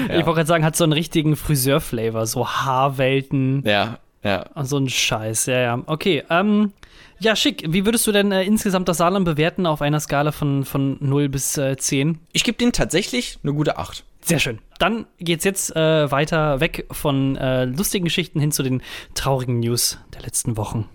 [0.10, 4.46] Ich wollte gerade sagen, hat so einen richtigen Friseur-Flavor, so Haarwelten ja, ja.
[4.56, 5.48] und so ein Scheiß.
[5.48, 5.84] Ja, ja.
[5.86, 6.72] Okay, ähm,
[7.20, 7.64] ja, schick.
[7.68, 11.30] Wie würdest du denn äh, insgesamt das Saarland bewerten auf einer Skala von, von 0
[11.30, 12.20] bis äh, 10?
[12.32, 14.04] Ich gebe denen tatsächlich eine gute 8.
[14.22, 14.60] Sehr schön.
[14.80, 18.82] Dann geht's jetzt äh, weiter weg von äh, lustigen Geschichten hin zu den
[19.16, 20.88] traurigen News der letzten Wochen.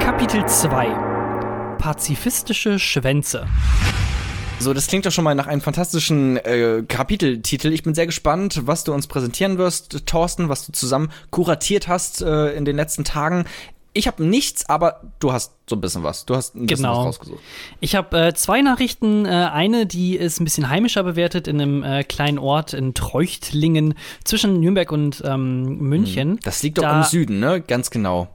[0.00, 3.46] Kapitel 2 Pazifistische Schwänze.
[4.58, 7.72] So, das klingt doch schon mal nach einem fantastischen äh, Kapiteltitel.
[7.72, 12.22] Ich bin sehr gespannt, was du uns präsentieren wirst, Thorsten, was du zusammen kuratiert hast
[12.22, 13.44] äh, in den letzten Tagen.
[13.96, 16.26] Ich habe nichts, aber du hast so ein bisschen was.
[16.26, 16.98] Du hast ein bisschen Genau.
[17.00, 17.40] was rausgesucht.
[17.80, 19.24] Ich habe äh, zwei Nachrichten.
[19.24, 23.94] Äh, eine, die ist ein bisschen heimischer bewertet in einem äh, kleinen Ort in Treuchtlingen
[24.24, 26.38] zwischen Nürnberg und ähm, München.
[26.44, 27.60] Das liegt doch Da- im Süden, ne?
[27.60, 28.28] Ganz genau.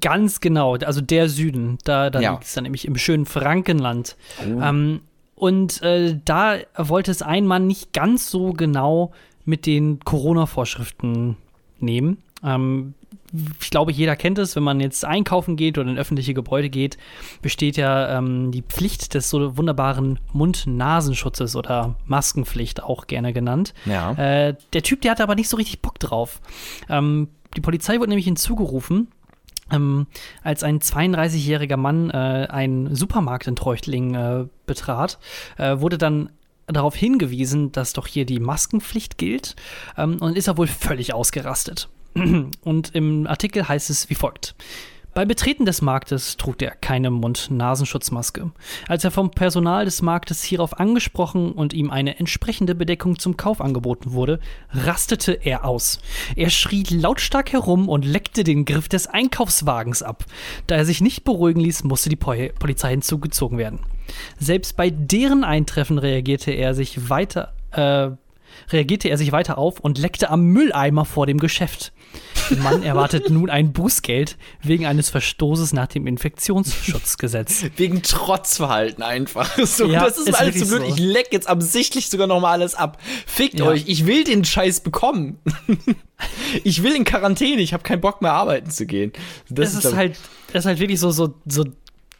[0.00, 1.76] Ganz genau, also der Süden.
[1.84, 2.30] Da, da Ja.
[2.32, 4.16] liegt es dann nämlich im schönen Frankenland.
[4.40, 5.00] Ähm,
[5.34, 9.10] und äh, da wollte es ein Mann nicht ganz so genau
[9.44, 11.36] mit den Corona-Vorschriften
[11.80, 12.18] nehmen.
[12.44, 12.94] Ähm,
[13.60, 16.98] ich glaube, jeder kennt es, wenn man jetzt einkaufen geht oder in öffentliche Gebäude geht,
[17.40, 23.72] besteht ja ähm, die Pflicht des so wunderbaren Mund-Nasenschutzes oder Maskenpflicht auch gerne genannt.
[23.86, 24.12] Ja.
[24.12, 26.40] Äh, der Typ, der hatte aber nicht so richtig Bock drauf.
[26.88, 29.08] Ähm, die Polizei wurde nämlich hinzugerufen,
[29.70, 30.06] ähm,
[30.42, 35.18] als ein 32-jähriger Mann äh, einen Supermarkt in Treuchtlingen äh, betrat,
[35.56, 36.30] äh, wurde dann
[36.66, 39.56] darauf hingewiesen, dass doch hier die Maskenpflicht gilt
[39.96, 41.88] ähm, und ist er wohl völlig ausgerastet.
[42.62, 44.54] Und im Artikel heißt es wie folgt.
[45.14, 48.50] Bei Betreten des Marktes trug er keine Mund-Nasenschutzmaske.
[48.88, 53.60] Als er vom Personal des Marktes hierauf angesprochen und ihm eine entsprechende Bedeckung zum Kauf
[53.60, 56.00] angeboten wurde, rastete er aus.
[56.34, 60.24] Er schrie lautstark herum und leckte den Griff des Einkaufswagens ab.
[60.66, 63.80] Da er sich nicht beruhigen ließ, musste die Pol Polizei hinzugezogen werden.
[64.38, 68.12] Selbst bei deren Eintreffen reagierte er sich weiter, äh,
[68.70, 71.92] reagierte er sich weiter auf und leckte am Mülleimer vor dem Geschäft.
[72.50, 77.64] Der Mann erwartet nun ein Bußgeld wegen eines Verstoßes nach dem Infektionsschutzgesetz.
[77.76, 79.50] Wegen Trotzverhalten einfach.
[79.66, 80.88] So, Ja, das ist, ist alles so blöd.
[80.88, 80.94] so.
[80.94, 82.98] Ich leck jetzt absichtlich sogar noch mal alles ab.
[83.26, 83.66] Fickt Ja.
[83.66, 83.84] euch.
[83.86, 85.38] Ich will den Scheiß bekommen.
[86.64, 87.62] ich will in Quarantäne.
[87.62, 89.12] Ich habe keinen Bock mehr arbeiten zu gehen.
[89.48, 90.18] Das Das ist glaub- halt,
[90.52, 91.64] das ist halt wirklich so, so, so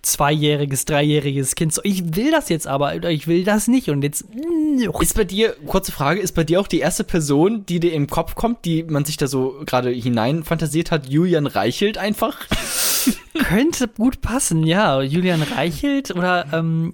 [0.02, 1.72] zweijähriges, dreijähriges Kind.
[1.72, 3.88] So, ich will das jetzt aber, oder ich will das nicht.
[3.88, 4.24] Und jetzt.
[5.00, 8.08] Ist bei dir, kurze Frage, ist bei dir auch die erste Person, die dir im
[8.08, 12.46] Kopf kommt, die man sich da so gerade hinein fantasiert hat, Julian Reichelt einfach?
[13.44, 15.00] Könnte gut passen, ja.
[15.02, 16.92] Julian Reichelt oder, ähm,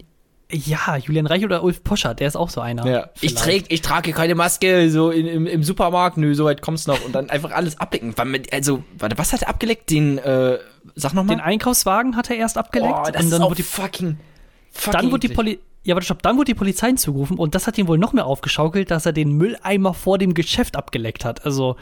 [0.51, 2.85] ja, Julian Reichelt oder Ulf Poschert, der ist auch so einer.
[3.21, 3.38] Ich, Vielleicht.
[3.38, 7.05] träg, ich trage keine Maske, so in, im, im Supermarkt, nö, so weit kommt's noch.
[7.05, 8.14] Und dann einfach alles abdecken.
[8.51, 9.90] Also, warte, was hat er abgeleckt?
[9.90, 10.59] Den, äh,
[10.94, 11.35] sag noch mal.
[11.35, 14.18] Den Einkaufswagen hat er erst abgeleckt oh, das und dann ist auch wurde die, fucking,
[14.72, 15.37] fucking dann wurde die eklig.
[15.37, 18.12] Poli ja, warte, stopp, dann wurde die Polizei hinzugerufen und das hat ihn wohl noch
[18.12, 21.46] mehr aufgeschaukelt, dass er den Mülleimer vor dem Geschäft abgeleckt hat.
[21.46, 21.77] Also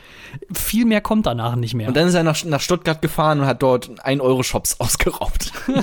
[0.53, 1.89] viel mehr kommt danach nicht mehr.
[1.89, 5.51] Und dann ist er nach, nach Stuttgart gefahren und hat dort 1-Euro-Shops ausgeraubt.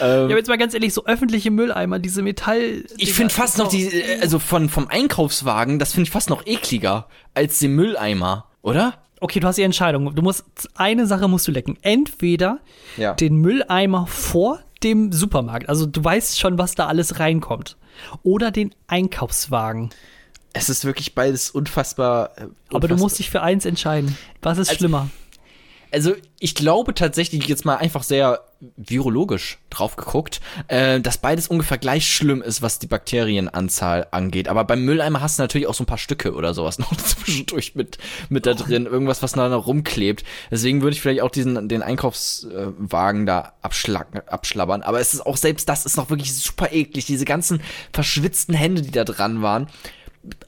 [0.00, 2.84] ja, aber jetzt mal ganz ehrlich, so öffentliche Mülleimer, diese Metall.
[2.98, 6.46] Ich finde fast noch die, äh, also von, vom Einkaufswagen, das finde ich fast noch
[6.46, 8.94] ekliger als den Mülleimer, oder?
[9.20, 10.14] Okay, du hast die Entscheidung.
[10.14, 11.76] Du musst eine Sache musst du lecken.
[11.82, 12.58] Entweder
[12.96, 13.14] Ja.
[13.14, 17.76] den Mülleimer vor dem Supermarkt, also du weißt schon, was da alles reinkommt,
[18.22, 19.90] oder den Einkaufswagen.
[20.52, 22.30] Es ist wirklich beides unfassbar.
[22.36, 22.98] äh, Aber du unfassbar.
[22.98, 24.16] musst dich für eins entscheiden.
[24.42, 25.08] Was ist schlimmer?
[25.92, 28.40] Also ich glaube tatsächlich jetzt mal einfach sehr
[28.76, 34.48] virologisch drauf geguckt, äh, dass beides ungefähr gleich schlimm ist, was die Bakterienanzahl angeht.
[34.48, 37.74] Aber beim Mülleimer hast du natürlich auch so ein paar Stücke oder sowas noch zwischendurch
[37.76, 37.98] mit,
[38.28, 38.86] mit da drin.
[38.86, 40.24] Irgendwas, was da noch rumklebt.
[40.50, 44.82] Deswegen würde ich vielleicht auch diesen, den Einkaufswagen da abschlag, abschlabbern.
[44.82, 47.06] Aber es ist auch selbst das ist noch wirklich super eklig.
[47.06, 49.68] Diese ganzen verschwitzten Hände, die da dran waren.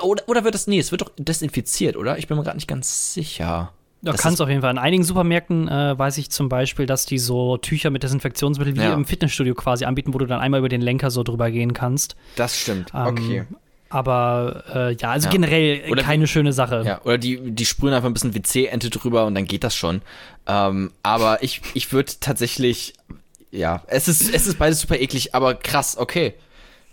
[0.03, 2.19] Oder, oder wird das, nee, es wird doch desinfiziert, oder?
[2.19, 3.73] Ich bin mir gerade nicht ganz sicher.
[4.03, 4.71] Da kannst du auf jeden Fall.
[4.71, 8.81] In einigen Supermärkten äh, weiß ich zum Beispiel, dass die so Tücher mit Desinfektionsmittel wie
[8.81, 8.95] Ja.
[8.95, 12.17] im Fitnessstudio quasi anbieten, wo du dann einmal über den Lenker so drüber gehen kannst.
[12.37, 12.93] Das stimmt.
[12.95, 13.45] Ähm, okay.
[13.91, 15.33] Aber äh, ja, also Ja.
[15.33, 16.83] generell Oder keine schöne Sache.
[16.87, 20.01] Ja, oder die, die sprühen einfach ein bisschen WC-Ente drüber und dann geht das schon.
[20.47, 22.95] Ähm, aber ich, ich würde tatsächlich,
[23.51, 26.35] ja, es ist, es ist beides super eklig, aber krass, okay.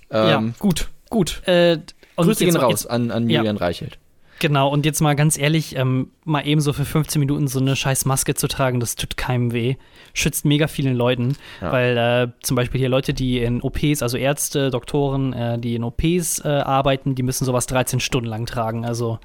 [0.10, 0.44] Ähm, Ja.
[0.60, 1.42] Gut, gut.
[1.46, 1.78] Äh,
[2.16, 3.30] und Grüße gehen raus an, an.
[3.30, 4.00] Julian Reichelt.
[4.40, 7.76] Genau, und jetzt mal ganz ehrlich, ähm, mal eben so für 15 Minuten so eine
[7.76, 9.76] scheiß Maske zu tragen, das tut keinem weh.
[10.14, 11.72] Schützt mega vielen Leuten, Ja.
[11.72, 15.84] weil äh, zum Beispiel hier Leute, die in OPs, also Ärzte, Doktoren, äh, die in
[15.84, 18.86] OPs äh, arbeiten, die müssen sowas 13 Stunden lang tragen.
[18.86, 19.20] Also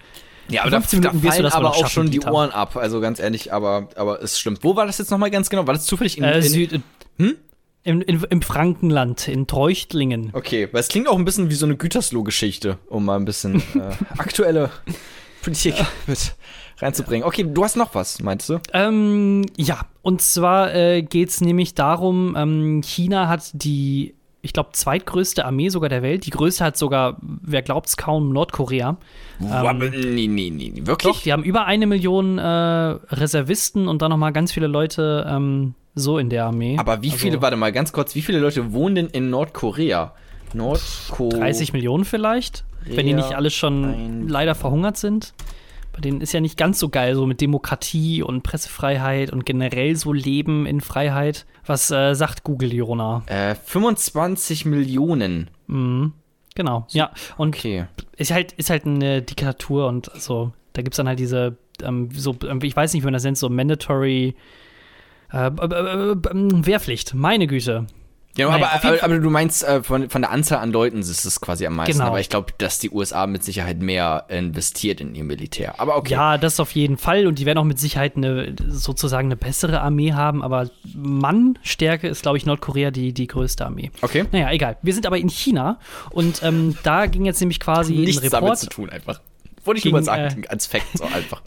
[0.48, 2.20] Ja, aber da, 15 da Minuten wirst du fallen das aber auch schaffen, schon die.
[2.20, 2.76] Ohren ab.
[2.76, 4.64] Also ganz ehrlich, aber, aber es stimmt.
[4.64, 5.66] Wo war das jetzt nochmal ganz genau?
[5.66, 6.80] War das zufällig in, Äh, in Süd,
[7.18, 7.36] Hm?
[7.84, 10.30] Im, in, Im Frankenland, in Treuchtlingen.
[10.32, 13.56] Okay, weil es klingt auch ein bisschen wie so eine Gütersloh-Geschichte, um mal ein bisschen
[13.74, 14.70] äh, aktuelle
[15.42, 15.74] Politik
[16.06, 16.34] mit
[16.78, 17.26] reinzubringen.
[17.26, 18.60] Okay, du hast noch was, meinst du?
[18.72, 24.70] Ähm, ja, und zwar äh, geht es nämlich darum, ähm, China hat die, ich glaube,
[24.72, 26.26] zweitgrößte Armee sogar der Welt.
[26.26, 28.96] Die größte hat sogar, wer glaubt es kaum, Nordkorea.
[29.40, 30.86] Ähm, nee, nee, nee, nee.
[30.86, 31.12] Wirklich?
[31.14, 35.74] Doch, die haben über eine Million äh, Reservisten und dann nochmal ganz viele Leute ähm,
[35.94, 36.76] so in der Armee.
[36.76, 40.12] Aber wie Also viele, warte mal ganz kurz, wie viele Leute wohnen denn in Nordkorea?
[40.54, 41.38] Nordkorea.
[41.38, 45.34] 30 Millionen vielleicht, wenn die nicht alle schon leider verhungert sind.
[45.92, 49.94] Bei denen ist ja nicht ganz so geil, so mit Demokratie und Pressefreiheit und generell
[49.96, 51.44] so Leben in Freiheit.
[51.66, 53.22] Was äh, sagt Google, Jona?
[53.26, 55.50] Äh, 25 Millionen.
[55.66, 56.14] Mhm.
[56.54, 57.10] Genau, ja.
[57.36, 57.86] Und Okay.
[58.16, 62.08] ist halt, ist halt eine Diktatur und so, da gibt es dann halt diese, ähm,
[62.12, 64.34] so, ähm, ich weiß nicht, wie man das nennt, so mandatory
[65.30, 67.86] äh, Wehrpflicht, meine Güte.
[68.36, 71.24] Ja, Naja, aber, aber, aber du meinst, äh, von, von der Anzahl an Leuten ist
[71.24, 71.92] es quasi am meisten.
[71.98, 72.06] Genau.
[72.06, 75.78] Aber ich glaube, dass die USA mit Sicherheit mehr investiert in ihr Militär.
[75.78, 76.12] Aber okay.
[76.12, 79.82] Ja, das auf jeden Fall und die werden auch mit Sicherheit eine, sozusagen eine bessere
[79.82, 83.90] Armee haben, aber Mannstärke ist, glaube ich, Nordkorea die, die größte Armee.
[84.00, 84.24] Okay.
[84.32, 84.78] Naja, egal.
[84.82, 85.78] Wir sind aber in China
[86.10, 88.58] und ähm, da ging jetzt nämlich quasi ein Nichts damit Report.
[88.58, 89.20] zu tun, einfach.
[89.64, 91.42] Wollte ich Ging, nur mal sagen, äh, als Fact so einfach.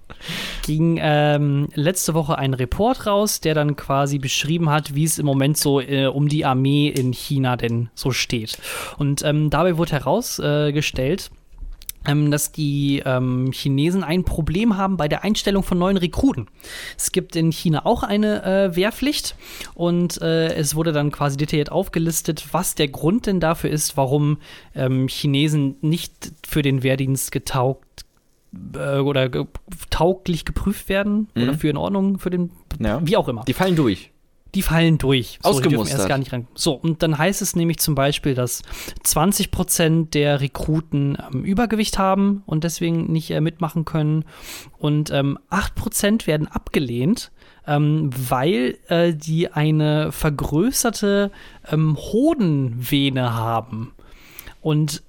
[0.63, 5.25] ging ähm, letzte Woche ein Report raus, der dann quasi beschrieben hat, wie es im
[5.25, 8.57] Moment so äh, um die Armee in China denn so steht.
[8.97, 11.29] Und ähm, dabei wurde herausgestellt,
[12.07, 16.47] ähm, dass die ähm, Chinesen ein Problem haben bei der Einstellung von neuen Rekruten.
[16.97, 19.35] Es gibt in China auch eine äh, Wehrpflicht
[19.73, 24.37] und äh, es wurde dann quasi detailliert aufgelistet, was der Grund denn dafür ist, warum
[24.75, 27.94] ähm, Chinesen nicht für den Wehrdienst getaugt
[28.75, 29.45] äh, oder ge
[29.89, 32.99] tauglich geprüft werden oder für in Ordnung für den, Ja.
[33.05, 33.43] wie auch immer.
[33.45, 34.11] Die fallen durch.
[34.53, 35.37] Die fallen durch.
[35.43, 35.99] So, Ausgemustert.
[35.99, 36.47] erst gar nicht rein.
[36.55, 38.61] So, und dann heißt es nämlich zum Beispiel, dass
[39.03, 44.23] 20% der Rekruten ähm, Übergewicht haben und deswegen nicht äh, mitmachen können.
[44.77, 47.31] Und ähm, 8% werden abgelehnt,
[47.67, 51.31] ähm, weil äh, die eine vergrößerte
[51.69, 53.91] ähm, Hodenvene haben.
[54.61, 55.03] Und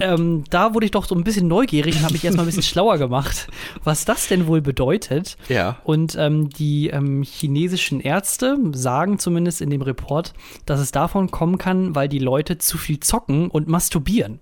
[0.00, 2.62] ähm, da wurde ich doch so ein bisschen neugierig und habe mich erstmal ein bisschen
[2.62, 3.48] schlauer gemacht,
[3.82, 5.36] was das denn wohl bedeutet.
[5.48, 5.78] Ja.
[5.84, 10.34] Und ähm, die ähm, chinesischen Ärzte sagen zumindest in dem Report,
[10.66, 14.40] dass es davon kommen kann, weil die Leute zu viel zocken und masturbieren.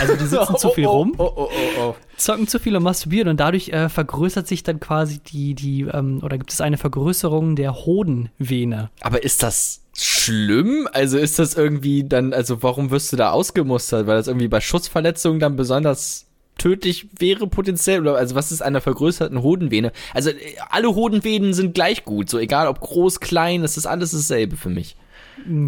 [0.00, 1.94] Also die sitzen zu viel rum, Oh, oh, oh, oh.
[2.16, 6.20] zocken zu viel und masturbieren und dadurch äh, vergrößert sich dann quasi die, die ähm,
[6.22, 8.90] oder gibt es eine Vergrößerung der Hodenvene.
[9.00, 10.88] Aber ist das schlimm?
[10.92, 14.06] Also ist das irgendwie dann, also warum wirst du da ausgemustert?
[14.06, 16.26] Weil das irgendwie bei Schussverletzungen dann besonders
[16.58, 18.06] tödlich wäre potenziell?
[18.08, 19.92] Also was ist einer vergrößerten Hodenvene?
[20.14, 20.34] Also äh,
[20.70, 24.70] alle Hodenvenen sind gleich gut, so egal ob groß, klein, das ist alles dasselbe für
[24.70, 24.96] mich.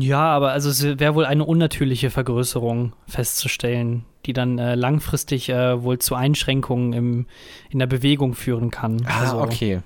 [0.00, 5.82] Ja, aber also es wäre wohl eine unnatürliche Vergrößerung festzustellen, die dann äh, langfristig äh,
[5.82, 7.26] wohl zu Einschränkungen im,
[7.68, 9.04] in der Bewegung führen kann.
[9.06, 9.80] also, Ah, okay.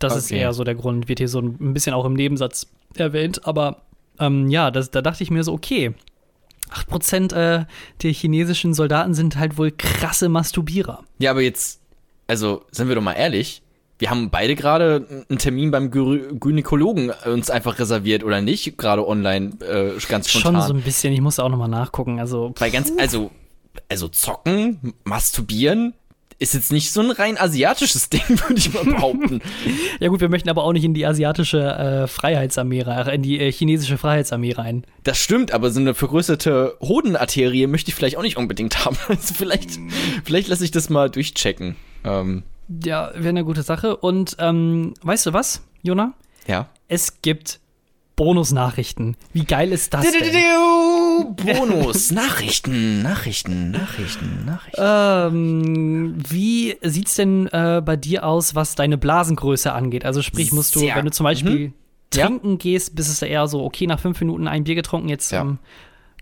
[0.00, 0.40] Das ist Okay.
[0.40, 3.46] eher so der Grund, wird hier so ein bisschen auch im Nebensatz erwähnt.
[3.46, 3.82] Aber
[4.18, 5.94] ähm, ja, das, da dachte ich mir so, okay,
[6.70, 7.64] 8% äh,
[8.02, 11.04] der chinesischen Soldaten sind halt wohl krasse Masturbierer.
[11.18, 11.80] Ja, aber jetzt,
[12.26, 13.62] also sind wir doch mal ehrlich,
[13.98, 18.78] wir haben beide gerade einen Termin beim Gynäkologen uns einfach reserviert, oder nicht?
[18.78, 20.54] Gerade online, äh, ganz spontan.
[20.54, 22.20] Schon so ein bisschen, ich muss auch nochmal nachgucken.
[22.20, 23.32] Also, Weil ganz, also,
[23.88, 25.94] also zocken, masturbieren,
[26.40, 29.40] ist jetzt nicht so ein rein asiatisches Ding, würde ich mal behaupten.
[30.00, 33.40] ja gut, wir möchten aber auch nicht in die asiatische äh, Freiheitsarmee rein, in die
[33.40, 34.84] äh, chinesische Freiheitsarmee rein.
[35.02, 38.96] Das stimmt, aber so eine vergrößerte Hodenarterie möchte ich vielleicht auch nicht unbedingt haben.
[39.08, 39.78] Also vielleicht,
[40.24, 41.76] vielleicht lasse ich das mal durchchecken.
[42.04, 42.44] Ähm,
[42.84, 43.96] Ja, wäre eine gute Sache.
[43.96, 46.14] Und ähm, weißt du was, Jona?
[46.46, 46.68] ja.
[46.90, 47.60] Es gibt
[48.16, 49.16] Bonusnachrichten.
[49.32, 50.32] Wie geil ist das denn?
[51.24, 54.80] Bonus, Nachrichten, Nachrichten, Nachrichten, Nachrichten.
[54.82, 60.04] Ähm, wie sieht's denn äh, bei dir aus, was deine Blasengröße angeht?
[60.04, 61.72] Also sprich, musst du, Sehr- wenn du zum Beispiel
[62.14, 62.26] Ja.
[62.26, 65.30] trinken gehst, bist es da eher so, okay, nach fünf Minuten ein Bier getrunken, jetzt
[65.32, 65.42] Ja.
[65.42, 65.58] ähm,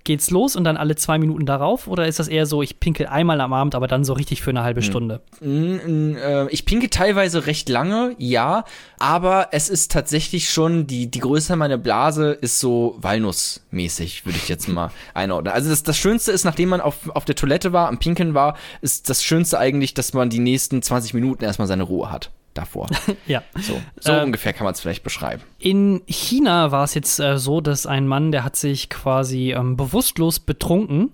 [0.06, 1.86] geht's los und dann alle zwei Minuten darauf?
[1.86, 4.48] Oder ist das eher so, ich pinkel einmal am Abend, aber dann so richtig für
[4.50, 4.86] eine halbe Hm.
[4.86, 5.20] Stunde?
[5.42, 8.64] Äh, Ich pinke teilweise recht lange, ja,
[8.98, 14.48] aber es ist tatsächlich schon, die, die Größe meiner Blase ist so walnussmäßig, würde ich
[14.48, 15.52] jetzt mal einordnen.
[15.52, 18.56] Also das, das Schönste ist, nachdem man auf, auf der Toilette war, am Pinkeln war,
[18.80, 22.88] ist das Schönste eigentlich, dass man die nächsten 20 Minuten erstmal seine Ruhe hat davor.
[23.26, 23.42] Ja.
[23.60, 25.42] So, so Ähm, ungefähr kann man es vielleicht beschreiben.
[25.58, 29.76] In China war es jetzt äh, so, dass ein Mann, der hat sich quasi ähm,
[29.76, 31.10] bewusstlos betrunken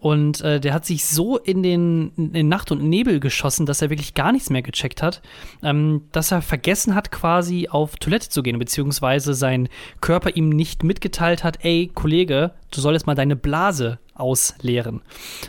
[0.00, 3.90] Und äh, der hat sich so in den in Nacht und Nebel geschossen, dass er
[3.90, 5.20] wirklich gar nichts mehr gecheckt hat,
[5.62, 9.68] ähm, dass er vergessen hat, quasi auf Toilette zu gehen, beziehungsweise sein
[10.00, 15.02] Körper ihm nicht mitgeteilt hat, ey, Kollege, du solltest mal deine Blase ausleeren.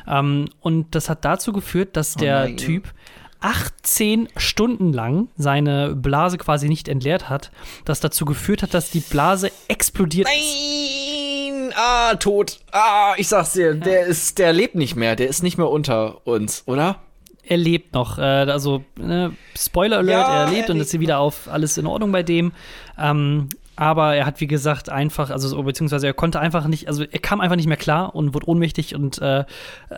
[0.08, 2.58] Ähm, und das hat dazu geführt, dass der nein.
[2.58, 2.94] Typ
[3.42, 7.52] 18 Stunden lang seine Blase quasi nicht entleert hat,
[7.86, 10.34] das dazu geführt hat, dass die Blase explodiert ist.
[10.34, 11.74] Nein!
[11.76, 12.60] Ah, tot.
[12.72, 16.26] Ah, ich sag's dir, der ist, der lebt nicht mehr, der ist nicht mehr unter
[16.28, 16.98] uns, oder?
[17.44, 18.18] Er lebt noch.
[18.18, 21.88] Äh, also, ne, Spoiler Alert, Ja, er lebt er und ist wieder auf alles in
[21.88, 22.52] Ordnung bei dem.
[22.98, 27.04] Ähm, aber er hat, wie gesagt, einfach, also so, beziehungsweise er konnte einfach nicht, also
[27.04, 29.46] er kam einfach nicht mehr klar und wurde ohnmächtig und äh,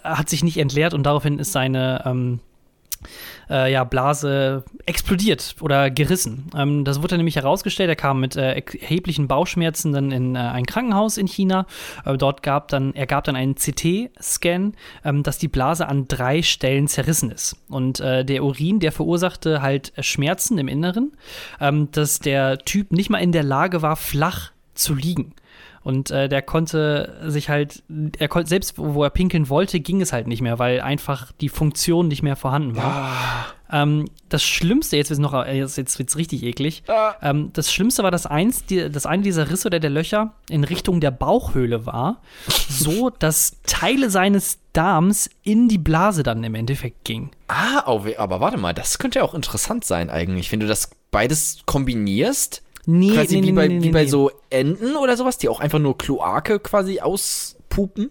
[0.03, 2.39] hat sich nicht entleert und daraufhin ist seine ähm,
[3.49, 6.49] äh, ja, Blase explodiert oder gerissen.
[6.56, 7.89] Ähm, das wurde nämlich herausgestellt.
[7.89, 11.66] Er kam mit äh, erheblichen Bauchschmerzen dann in äh, ein Krankenhaus in China.
[12.06, 14.74] Äh, dort gab dann, er gab dann einen CT-Scan,
[15.04, 17.56] ähm, dass die Blase an drei Stellen zerrissen ist.
[17.70, 21.14] Und äh, der Urin, der verursachte halt Schmerzen im Inneren,
[21.60, 25.34] ähm, dass der Typ nicht mal in der Lage war, flach zu liegen.
[25.84, 27.84] Und äh, der konnte sich halt,
[28.17, 31.49] er konnte, selbst wo er pinkeln wollte, ging es halt nicht mehr, weil einfach die
[31.49, 33.53] Funktion nicht mehr vorhanden war.
[33.73, 36.84] Ähm, das Schlimmste, jetzt wird's noch, äh, jetzt, jetzt wird's richtig eklig.
[37.21, 40.63] Ähm, das Schlimmste war, dass eins, die, dass eine dieser Risse oder der Löcher in
[40.63, 42.21] Richtung der Bauchhöhle war,
[42.69, 47.31] so dass Teile seines Darms in die Blase dann im Endeffekt ging.
[47.47, 50.91] Ah, oh, aber warte mal, das könnte ja auch interessant sein eigentlich, wenn du das
[51.11, 52.61] beides kombinierst.
[52.86, 55.59] Nee, quasi nee, wie nee, bei, nee, wie bei so Enten oder sowas, die auch
[55.59, 58.09] einfach nur Kloake quasi auspupen.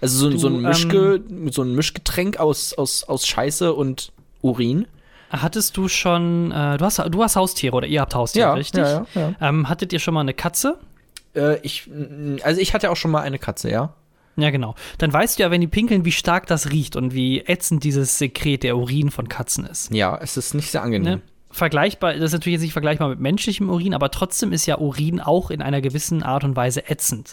[0.00, 4.12] Also so, Du, so, ein Mischge, ähm, so ein Mischgetränk aus, aus, aus Scheiße und
[4.42, 4.86] Urin.
[5.30, 8.82] Hattest du schon, äh, du, hast, du hast Haustiere oder ihr habt Haustiere, Ja, richtig?
[8.82, 10.78] ja, ja, Ähm, hattet ihr schon mal eine Katze?
[11.34, 11.90] Äh, ich,
[12.42, 13.94] also ich hatte auch schon mal eine Katze, ja.
[14.36, 14.74] Ja, genau.
[14.98, 18.18] Dann weißt du ja, wenn die pinkeln, wie stark das riecht und wie ätzend dieses
[18.18, 19.92] Sekret, der Urin von Katzen ist.
[19.92, 21.14] Ja, es ist nicht sehr angenehm.
[21.14, 21.22] Ne?
[21.56, 25.20] Vergleichbar, das ist natürlich jetzt nicht vergleichbar mit menschlichem Urin, aber trotzdem ist ja Urin
[25.20, 27.32] auch in einer gewissen Art und Weise ätzend.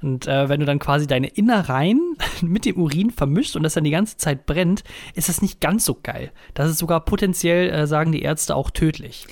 [0.00, 3.84] Und äh, wenn du dann quasi deine Innereien mit dem Urin vermischst und das dann
[3.84, 6.32] die ganze Zeit brennt, ist das nicht ganz so geil.
[6.54, 9.26] Das ist sogar potenziell, äh, sagen die Ärzte, auch tödlich.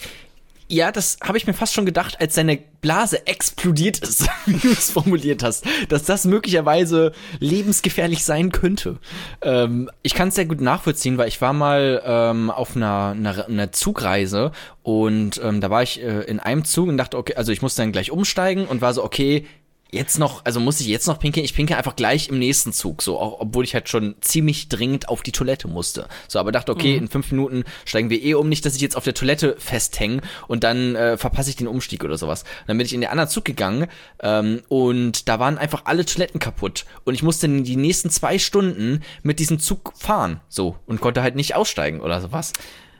[0.68, 4.72] Ja, das habe ich mir fast schon gedacht, als seine Blase explodiert ist, wie du
[4.72, 8.98] es formuliert hast, dass das möglicherweise lebensgefährlich sein könnte.
[9.42, 13.46] Ähm, ich kann es sehr gut nachvollziehen, weil ich war mal ähm, auf einer, einer,
[13.46, 14.50] einer Zugreise
[14.82, 17.82] und ähm, da war ich äh, in einem Zug und dachte, okay, also ich musste
[17.82, 19.46] dann gleich umsteigen und war so, okay,
[19.90, 21.44] jetzt noch, also muss ich jetzt noch pinkeln?
[21.44, 25.08] Ich pinkel einfach gleich im nächsten Zug, so, auch, obwohl ich halt schon ziemlich dringend
[25.08, 26.08] auf die Toilette musste.
[26.28, 28.96] So, aber dachte, okay, in fünf Minuten steigen wir eh um, nicht, dass ich jetzt
[28.96, 32.42] auf der Toilette festhänge und dann äh, verpasse ich den Umstieg oder sowas.
[32.42, 33.86] Und dann bin ich in den anderen Zug gegangen
[34.20, 39.02] ähm, und da waren einfach alle Toiletten kaputt und ich musste die nächsten zwei Stunden
[39.22, 42.52] mit diesem Zug fahren, so, und konnte halt nicht aussteigen oder sowas.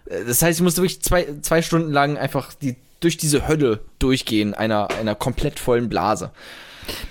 [0.07, 3.80] Äh, Das heißt, ich musste wirklich zwei, zwei Stunden lang einfach die, durch diese Hölle
[3.99, 6.30] durchgehen, einer, einer komplett vollen Blase.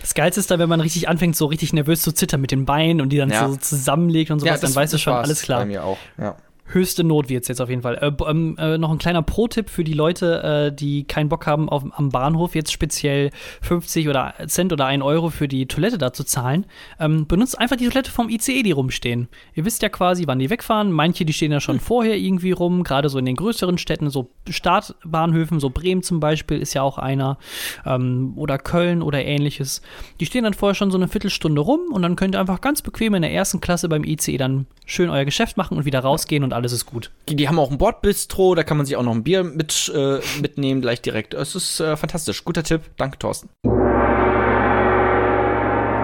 [0.01, 2.65] Das Geilste ist dann, wenn man richtig anfängt, so richtig nervös zu zittern mit den
[2.65, 3.47] Beinen und die dann Ja.
[3.49, 5.59] so zusammenlegt und sowas, dann weißt du schon, alles klar.
[5.59, 6.35] Bei mir auch, ja.
[6.67, 7.95] Höchste Not wird's jetzt auf jeden Fall.
[7.95, 11.69] Äh, ähm, äh, noch ein kleiner Pro-Tipp für die Leute, äh, die keinen Bock haben,
[11.69, 13.29] auf, am Bahnhof jetzt speziell
[13.61, 16.65] 50 oder Cent oder 1 Euro für die Toilette da zu zahlen.
[16.99, 19.27] Ähm, benutzt einfach die Toilette vom ICE, die rumstehen.
[19.53, 20.91] Ihr wisst ja quasi, wann die wegfahren.
[20.91, 24.31] Manche, die stehen ja schon vorher irgendwie rum, gerade so in den größeren Städten, so
[24.49, 27.37] Startbahnhöfen, so Bremen zum Beispiel ist ja auch einer,
[27.85, 29.83] ähm, oder Köln oder ähnliches.
[30.19, 32.81] Die stehen dann vorher schon so eine Viertelstunde rum und dann könnt ihr einfach ganz
[32.81, 36.43] bequem in der ersten Klasse beim ICE dann schön euer Geschäft machen und wieder rausgehen
[36.43, 37.11] und alles ist gut.
[37.29, 39.91] Die, die haben auch ein Bordbistro, da kann man sich auch noch ein Bier mit,
[39.93, 41.33] äh, mitnehmen, gleich direkt.
[41.33, 42.43] Es ist äh, fantastisch.
[42.43, 42.81] Guter Tipp.
[42.97, 43.49] Danke, Thorsten.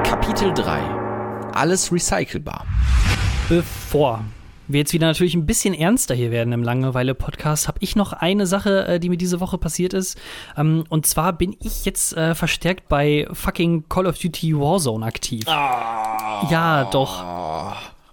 [0.03, 0.79] Kapitel 3.
[1.53, 2.65] Alles recycelbar.
[3.49, 4.23] Bevor
[4.71, 8.47] wir jetzt wieder natürlich ein bisschen ernster hier werden im Langeweile-Podcast, habe ich noch eine
[8.47, 10.17] Sache, äh, die mir diese Woche passiert ist.
[10.57, 15.45] Ähm, und zwar bin ich jetzt äh, verstärkt bei fucking Call of Duty Warzone aktiv.
[15.45, 17.23] Ja, doch.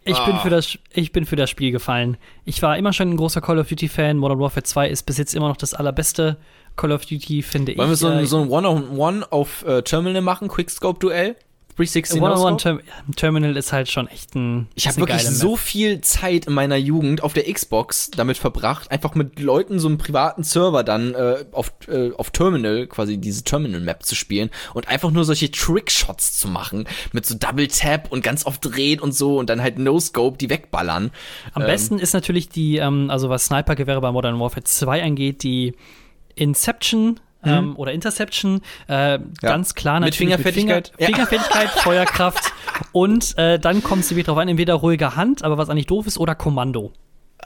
[0.09, 2.17] Ich bin, für das, ich bin für das Spiel gefallen.
[2.45, 4.17] Ich war immer schon ein großer Call of Duty-Fan.
[4.17, 6.39] Modern Warfare 2 ist bis jetzt immer noch das allerbeste
[6.77, 7.79] Call of Duty, finde ich.
[7.79, 10.49] Wollen wir so ein, so ein One-on-One auf äh, Terminal machen?
[10.49, 11.37] Quickscope-Duell?
[11.79, 12.83] 360 One-on-One No-Scope?
[12.83, 14.69] Term Terminal ist halt schon echt ein.
[14.75, 19.15] Ich habe wirklich so viel Zeit in meiner Jugend auf der Xbox damit verbracht, einfach
[19.15, 24.03] mit Leuten so einen privaten Server dann äh, auf, äh, auf Terminal, quasi diese Terminal-Map
[24.03, 28.45] zu spielen und einfach nur solche Trickshots zu machen mit so Double Tap und ganz
[28.45, 31.11] oft drehen und so und dann halt No-Scope, die wegballern.
[31.55, 35.43] Am Ähm, besten ist natürlich die, ähm, also was Sniper-Gewehre bei Modern Warfare 2 angeht,
[35.43, 35.75] die
[36.35, 38.61] Inception ähm, oder Interception.
[38.87, 40.93] Äh, Ganz klar Mit natürlich Fingerfertigkeit?
[40.99, 41.17] Mit Finger, Ja.
[41.27, 42.53] Fingerfertigkeit, Feuerkraft
[42.93, 46.07] Und äh, dann kommst du wieder drauf an, entweder ruhige Hand, aber was eigentlich doof
[46.07, 46.93] ist, oder Kommando.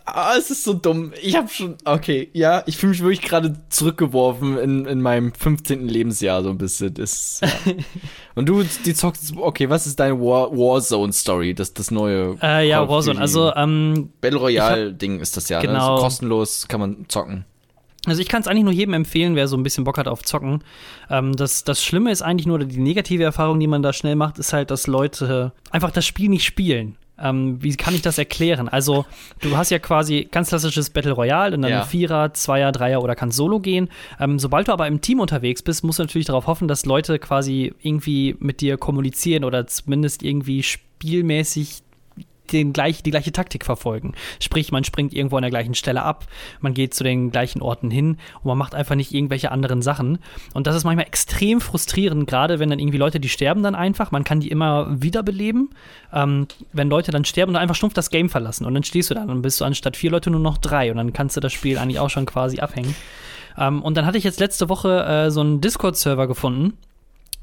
[0.04, 1.12] Ah, es ist so dumm.
[1.22, 5.88] Ich habe schon, okay, ja, ich fühle mich wirklich gerade zurückgeworfen in, in meinem 15.
[5.88, 6.94] Lebensjahr so ein bisschen.
[6.94, 7.72] Das, ja.
[8.34, 12.88] Und du, die zockst, okay, was ist deine War, Warzone-Story, das, das neue Äh, ja,
[12.88, 13.20] Warzone.
[13.20, 15.68] Also, ähm, Battle Royale-Ding ist das ja, ne?
[15.68, 15.96] Genau.
[15.98, 17.44] So kostenlos kann man zocken.
[18.06, 20.22] Also ich kann es eigentlich nur jedem empfehlen, wer so ein bisschen Bock hat auf
[20.22, 20.64] Zocken.
[21.08, 24.38] Ähm, das, das Schlimme ist eigentlich nur, die negative Erfahrung, die man da schnell macht,
[24.38, 26.96] ist halt, dass Leute einfach das Spiel nicht spielen.
[27.18, 28.68] Ähm, wie kann ich das erklären?
[28.68, 29.04] Also,
[29.40, 31.82] du hast ja quasi ganz klassisches Battle Royale und dann Ja.
[31.82, 33.88] Vierer, Zweier, Dreier oder kannst Solo gehen.
[34.18, 37.20] Ähm, sobald du aber im Team unterwegs bist, musst du natürlich darauf hoffen, dass Leute
[37.20, 41.82] quasi irgendwie mit dir kommunizieren oder zumindest irgendwie spielmäßig
[42.50, 44.14] den gleich, die gleiche Taktik verfolgen.
[44.40, 46.26] Sprich, man springt irgendwo an der gleichen Stelle ab,
[46.60, 50.18] man geht zu den gleichen Orten hin und man macht einfach nicht irgendwelche anderen Sachen.
[50.54, 54.10] Und das ist manchmal extrem frustrierend, gerade wenn dann irgendwie Leute, die sterben dann einfach,
[54.10, 55.70] man kann die immer wiederbeleben.
[56.12, 59.10] Ähm, wenn Leute dann sterben und dann einfach stumpf das Game verlassen und dann stehst
[59.10, 61.40] du da und bist du anstatt vier Leute nur noch drei und dann kannst du
[61.40, 62.94] das Spiel eigentlich auch schon quasi abhängen.
[63.56, 66.76] Ähm, und dann hatte ich jetzt letzte Woche äh, so einen Discord-Server gefunden,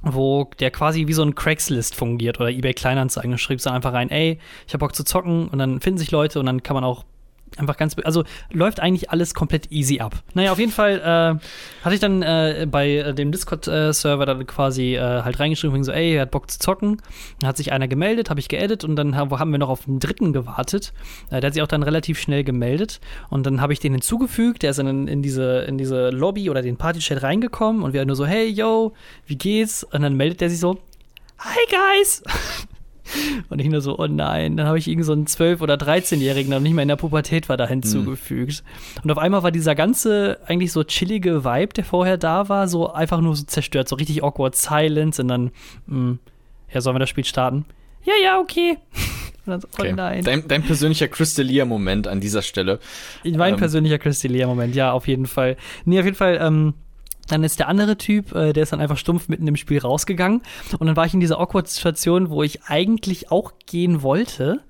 [0.02, 3.32] wo der quasi wie so ein Craigslist fungiert oder eBay Kleinanzeigen.
[3.32, 6.12] Da schreibst du einfach rein, ey, ich hab Bock zu zocken und dann finden sich
[6.12, 7.06] Leute und dann kann man auch
[7.60, 10.16] einfach ganz, also läuft eigentlich alles komplett easy ab.
[10.34, 14.96] Naja, auf jeden Fall äh, hatte ich dann äh, bei äh, dem Discord-Server dann quasi
[14.96, 17.02] äh, halt reingeschrieben, so, ey, er hat Bock zu zocken.
[17.40, 20.00] Dann hat sich einer gemeldet, habe ich geedit und dann haben, wir noch auf den
[20.00, 20.94] dritten gewartet.
[21.30, 23.00] Äh, der hat sich auch dann relativ schnell gemeldet
[23.30, 24.64] und dann habe ich den hinzugefügt.
[24.64, 28.06] Der ist dann in, in, diese, in diese Lobby oder den Party-Chat reingekommen und wir
[28.06, 28.94] nur so, hey, yo,
[29.26, 29.84] wie geht's?
[29.84, 30.80] Und dann meldet der sich so,
[31.40, 32.24] hi, guys!
[33.50, 36.50] Und ich nur so, oh nein, dann habe ich irgend so einen 12- oder 13-Jährigen,
[36.52, 38.64] der noch nicht mehr in der Pubertät war, da hinzugefügt.
[39.04, 42.92] Und auf einmal war dieser ganze, eigentlich so chillige Vibe, der vorher da war, so
[42.92, 45.52] einfach nur so zerstört, so richtig awkward Silence und dann,
[45.88, 46.18] mh,
[46.74, 47.66] ja, sollen wir das Spiel starten?
[48.04, 48.78] Ja, ja, okay.
[49.46, 49.94] Und dann so, oh Okay.
[49.94, 50.24] nein.
[50.24, 52.80] Dein, dein persönlicher Crystallia-Moment an dieser Stelle.
[53.24, 53.60] Mein Ähm.
[53.60, 55.58] persönlicher Christy-Moment, ja, auf jeden Fall.
[55.86, 56.74] Nee, auf jeden Fall, ähm,
[57.32, 60.42] dann ist der andere Typ, äh, der ist dann einfach stumpf mitten im Spiel rausgegangen.
[60.78, 64.62] Und dann war ich in dieser awkward Situation, wo ich eigentlich auch gehen wollte,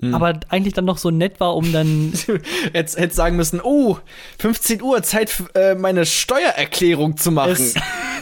[0.00, 0.14] Hm.
[0.14, 2.12] aber eigentlich dann noch so nett war, um dann.
[2.72, 3.98] Jetzt hätte sagen müssen, oh,
[4.38, 7.52] 15 Uhr, Zeit, äh, meine Steuererklärung zu machen.
[7.52, 7.74] es,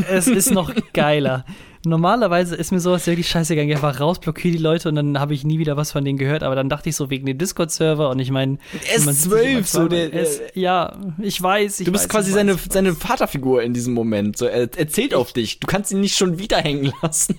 [0.08, 1.44] es ist noch geiler.
[1.84, 3.64] Normalerweise ist mir sowas wirklich scheißegal.
[3.64, 6.04] Ich geh einfach raus, blockiere die Leute und dann habe ich nie wieder was von
[6.04, 6.42] denen gehört.
[6.42, 8.58] Aber dann dachte ich so wegen dem Discord-Server und ich meine.
[8.96, 10.10] S12, so der-
[10.54, 11.80] Ja, ich weiß.
[11.80, 12.72] Ich Du bist weiß, quasi ich seine, weiß, ich weiß.
[12.74, 14.36] seine Vaterfigur in diesem Moment.
[14.36, 15.60] So, er erzählt auf dich.
[15.60, 17.38] Du kannst ihn nicht schon wieder hängen lassen.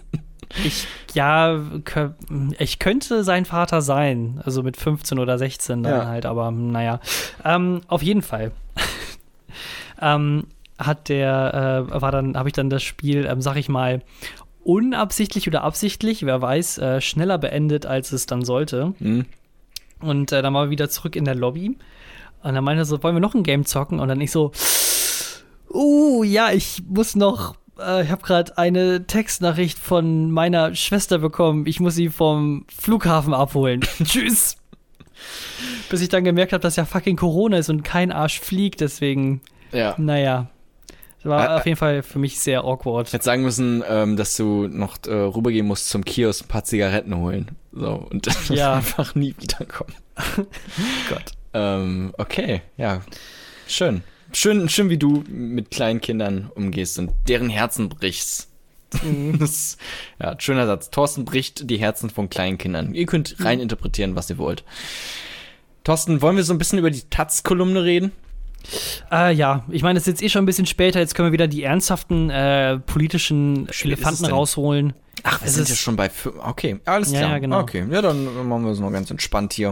[0.66, 1.60] Ich, ja,
[2.58, 4.42] ich könnte sein Vater sein.
[4.44, 6.06] Also mit 15 oder 16 dann Ja.
[6.08, 7.00] halt, aber naja.
[7.46, 8.52] Ähm, auf jeden Fall.
[10.02, 10.46] ähm,
[10.80, 14.02] hat der, äh, war dann, habe ich dann das Spiel, ähm, sag ich mal,
[14.64, 18.94] unabsichtlich oder absichtlich, wer weiß, äh, schneller beendet, als es dann sollte.
[19.00, 19.26] Hm.
[20.00, 21.78] Und äh, dann waren wir wieder zurück in der Lobby.
[22.42, 24.00] Und dann meinte er so, wollen wir noch ein Game zocken?
[24.00, 24.52] Und dann ich so,
[25.74, 31.66] uh, ja, ich muss noch, äh, ich habe gerade eine Textnachricht von meiner Schwester bekommen.
[31.66, 33.82] Ich muss sie vom Flughafen abholen.
[34.04, 34.56] Tschüss.
[35.90, 38.80] Bis ich dann gemerkt habe, dass ja fucking Corona ist und kein Arsch fliegt.
[38.80, 39.42] Deswegen,
[39.74, 39.96] Ja.
[39.98, 40.48] naja.
[41.22, 43.08] Das war Ä- auf jeden Fall für mich sehr awkward.
[43.08, 46.64] Ich hätte sagen müssen, ähm, dass du noch äh, rübergehen musst zum Kiosk ein paar
[46.64, 47.50] Zigaretten holen.
[47.74, 48.74] So, und dann Ja.
[48.78, 49.94] einfach nie wiederkommen.
[51.10, 51.32] Gott.
[51.54, 53.02] Ähm, okay, ja.
[53.68, 54.04] Schön.
[54.32, 58.48] Schön, schön, wie du mit kleinen Kindern umgehst und deren Herzen brichst.
[59.40, 59.78] Das,
[60.20, 60.90] ja, schöner Satz.
[60.90, 62.96] Thorsten bricht die Herzen von kleinen Kindern.
[62.96, 64.64] Ihr könnt rein interpretieren, was ihr wollt.
[65.84, 68.12] Thorsten, wollen wir so ein bisschen über die Taz-Kolumne reden?
[69.12, 71.00] Äh, ja, ich meine, es ist jetzt eh schon ein bisschen später.
[71.00, 74.94] Jetzt können wir wieder die ernsthaften äh, politischen Elefanten rausholen.
[75.24, 76.10] Ach, wir Es sind ja schon bei.
[76.46, 77.32] Okay, alles Ja, klar.
[77.32, 77.60] ja, genau.
[77.60, 79.70] Okay, ja, dann machen wir es noch ganz entspannt hier.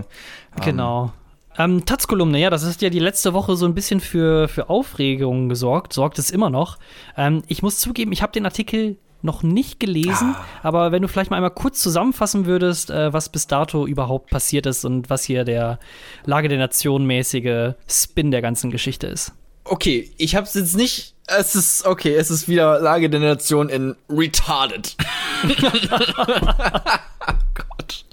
[0.58, 1.14] Ähm, Genau.
[1.60, 5.50] Ähm, Taz-Kolumne, ja, das ist ja die letzte Woche so ein bisschen für, für Aufregung
[5.50, 6.78] gesorgt, sorgt es immer noch.
[7.18, 8.98] Ähm, ich muss zugeben, ich habe den Artikel
[9.28, 10.46] noch nicht gelesen, Ah.
[10.64, 14.66] aber wenn du vielleicht mal einmal kurz zusammenfassen würdest, äh, was bis dato überhaupt passiert
[14.66, 15.78] ist und was hier der
[16.26, 19.34] Lage der Nation mäßige Spin der ganzen Geschichte ist.
[19.66, 21.14] Okay, ich hab's jetzt nicht.
[21.28, 24.96] Es ist, okay, es ist wieder Lage der Nation in retarded.
[27.54, 28.06] Gott.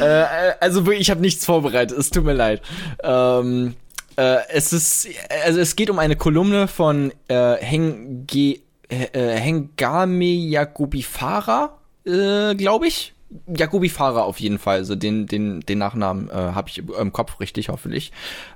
[0.00, 0.24] äh,
[0.60, 1.96] also wirklich, ich habe nichts vorbereitet.
[1.98, 2.62] Es tut mir leid.
[3.02, 3.74] Ähm,
[4.16, 5.08] äh, es ist,
[5.44, 8.60] also es geht um eine Kolumne von äh, Henge, äh,
[8.90, 13.14] Hengame Yakubifara, äh, glaube ich.
[13.46, 17.68] Yakubifara auf jeden Fall, also den, den, den Nachnamen äh, habe ich im Kopf richtig,
[17.68, 18.12] hoffentlich.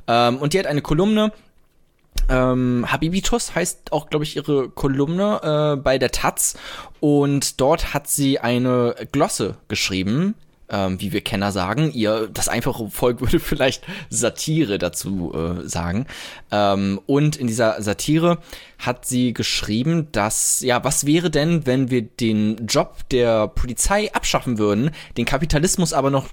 [0.07, 1.33] Ähm, und die hat eine Kolumne,
[2.29, 6.57] Ähm, Habibitus heißt auch, glaube ich, ihre Kolumne äh, bei der Taz.
[7.01, 10.35] Und dort hat sie eine Glosse geschrieben,
[10.71, 11.93] ähm, wie wir Kenner sagen.
[11.93, 16.07] Ihr, das einfache Volk würde vielleicht Satire dazu äh, sagen.
[16.51, 18.39] Ähm, und in dieser Satire
[18.79, 24.59] hat sie geschrieben, dass, ja, was wäre denn, wenn wir den Job der Polizei abschaffen
[24.59, 26.29] würden, den Kapitalismus aber noch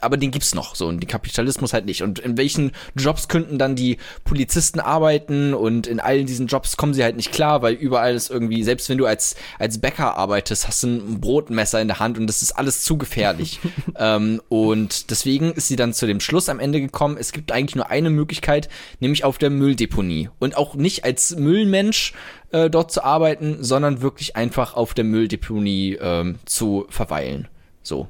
[0.00, 2.02] aber den gibt's noch so und den Kapitalismus halt nicht.
[2.02, 6.94] Und in welchen Jobs könnten dann die Polizisten arbeiten und in allen diesen Jobs kommen
[6.94, 10.66] sie halt nicht klar, weil überall ist irgendwie, selbst wenn du als, als Bäcker arbeitest,
[10.66, 13.60] hast du ein Brotmesser in der Hand und das ist alles zu gefährlich.
[13.98, 17.76] ähm, und deswegen ist sie dann zu dem Schluss am Ende gekommen, es gibt eigentlich
[17.76, 18.68] nur eine Möglichkeit,
[19.00, 20.30] nämlich auf der Mülldeponie.
[20.38, 22.12] Und auch nicht als Müllmensch
[22.50, 27.48] äh, dort zu arbeiten, sondern wirklich einfach auf der Mülldeponie ähm, zu verweilen.
[27.82, 28.08] So.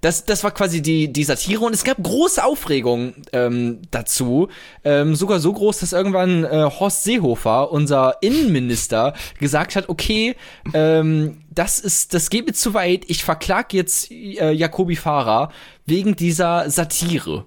[0.00, 4.48] Das, das war quasi die, die Satire und es gab große Aufregung ähm, dazu.
[4.84, 10.36] Ähm, sogar so groß, dass irgendwann äh, Horst Seehofer, unser Innenminister, gesagt hat, okay,
[10.74, 15.50] ähm, das ist, das geht mir zu weit, ich verklag jetzt äh, Jakobi Fahrer
[15.86, 17.44] wegen dieser Satire.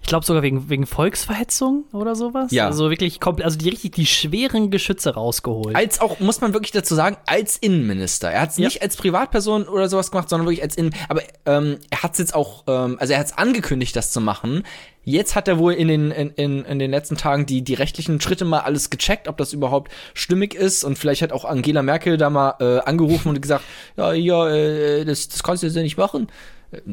[0.00, 2.50] Ich glaube sogar wegen, wegen Volksverhetzung oder sowas.
[2.52, 2.66] Ja.
[2.66, 5.74] Also wirklich komplett, also die richtig die schweren Geschütze rausgeholt.
[5.76, 8.30] Als auch, muss man wirklich dazu sagen, als Innenminister.
[8.30, 8.64] Er hat es Ja.
[8.66, 10.94] nicht als Privatperson oder sowas gemacht, sondern wirklich als Innen.
[11.08, 14.20] Aber ähm, er hat es jetzt auch, ähm, also er hat es angekündigt, das zu
[14.20, 14.64] machen.
[15.04, 18.20] Jetzt hat er wohl in den, in, in, in den letzten Tagen die, die rechtlichen
[18.20, 20.84] Schritte mal alles gecheckt, ob das überhaupt stimmig ist.
[20.84, 23.64] Und vielleicht hat auch Angela Merkel da mal äh, angerufen und gesagt,
[23.96, 26.28] ja, ja, äh, das, das kannst du jetzt ja nicht machen.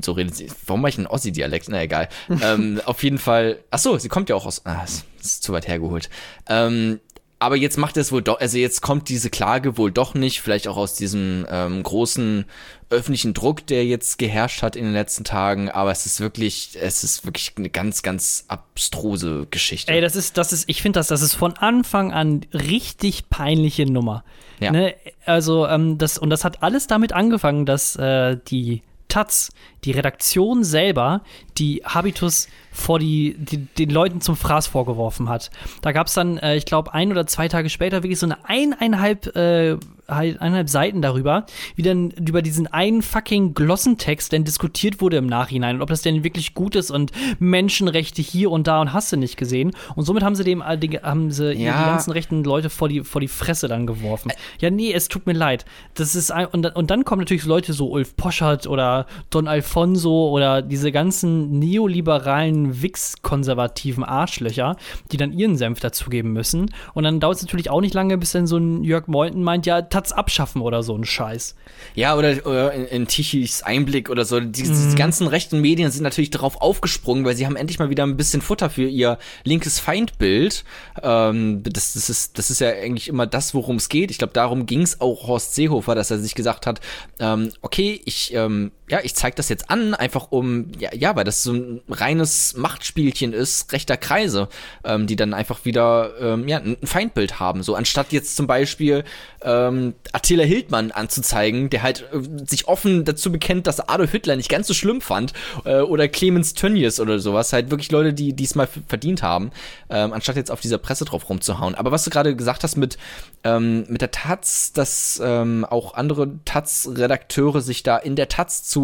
[0.01, 0.47] So redet sie.
[0.65, 1.69] Warum mache ich einen Ossi-Dialekt?
[1.69, 2.09] Na egal.
[2.41, 3.59] ähm, auf jeden Fall.
[3.71, 4.65] Ach so, sie kommt ja auch aus.
[4.65, 6.09] Ah, das ist zu weit hergeholt.
[6.47, 6.99] Ähm,
[7.41, 10.41] aber jetzt macht er es wohl doch, also jetzt kommt diese Klage wohl doch nicht,
[10.41, 12.43] vielleicht auch aus diesem ähm, großen
[12.89, 17.05] öffentlichen Druck, der jetzt geherrscht hat in den letzten Tagen, aber es ist wirklich, es
[17.05, 19.93] ist wirklich eine ganz, ganz abstruse Geschichte.
[19.93, 23.85] Ey, das ist, das ist, ich finde das, das ist von Anfang an richtig peinliche
[23.85, 24.25] Nummer.
[24.59, 24.71] Ja.
[24.71, 24.95] Ne?
[25.25, 29.49] Also, ähm, das, und das hat alles damit angefangen, dass äh, die Taz,
[29.85, 31.21] die Redaktion selber,
[31.57, 35.49] die Habitus vor die, die den Leuten zum Fraß vorgeworfen hat.
[35.81, 38.45] Da gab es dann, äh, ich glaube, ein oder zwei Tage später wirklich so eine
[38.47, 39.77] eineinhalb, äh,
[40.07, 45.75] eineinhalb Seiten darüber, wie dann über diesen einen fucking Glossentext denn diskutiert wurde im Nachhinein
[45.75, 49.17] und ob das denn wirklich gut ist und Menschenrechte hier und da und hast du
[49.17, 49.71] nicht gesehen.
[49.95, 51.77] Und somit haben sie dem äh, die, haben sie Ja.
[51.79, 54.31] die ganzen rechten Leute vor die, vor die Fresse dann geworfen.
[54.59, 55.65] Ja, nee, es tut mir leid.
[55.95, 59.47] Das ist ein, und, dann- und dann kommen natürlich Leute so Ulf Poschert oder Don
[59.69, 64.77] Alfonso oder diese ganzen neoliberalen, Wix-konservativen Arschlöcher,
[65.11, 66.73] die dann ihren Senf dazugeben müssen.
[66.95, 69.67] Und dann dauert es natürlich auch nicht lange, bis dann so ein Jörg Meuthen meint,
[69.67, 71.55] ja, Taz abschaffen oder so ein Scheiß.
[71.93, 74.39] Ja, oder, oder in, in Tichys Einblick oder so.
[74.39, 78.03] Die, die ganzen rechten Medien sind natürlich darauf aufgesprungen, weil sie haben endlich mal wieder
[78.07, 80.63] ein bisschen Futter für ihr linkes Feindbild.
[81.03, 84.09] Ähm, das, das, ist, das ist ja eigentlich immer das, worum es geht.
[84.09, 86.81] Ich glaube, darum ging es auch Horst Seehofer, dass er sich gesagt hat,
[87.19, 91.23] ähm, okay, ich, ähm, ja, ich zeige das jetzt an, einfach um, ja, ja, weil
[91.23, 94.49] das so ein reines Machtspielchen ist, rechter Kreise,
[94.83, 97.61] ähm, die dann einfach wieder, ähm, ja, ein Feindbild haben.
[97.61, 99.03] So, anstatt jetzt zum Beispiel
[99.41, 104.49] ähm, Attila Hildmann anzuzeigen, der halt äh, sich offen dazu bekennt, dass Adolf Hitler nicht
[104.49, 105.33] ganz so schlimm fand,
[105.65, 109.51] äh, oder Clemens Tönnies oder sowas, halt wirklich Leute, die diesmal verdient haben,
[109.91, 111.75] ähm, anstatt jetzt auf dieser Presse drauf rumzuhauen.
[111.75, 112.97] Aber was du gerade gesagt hast mit,
[113.43, 118.78] ähm, mit der Taz, dass ähm, auch andere Taz-Redakteure sich da in der Taz zu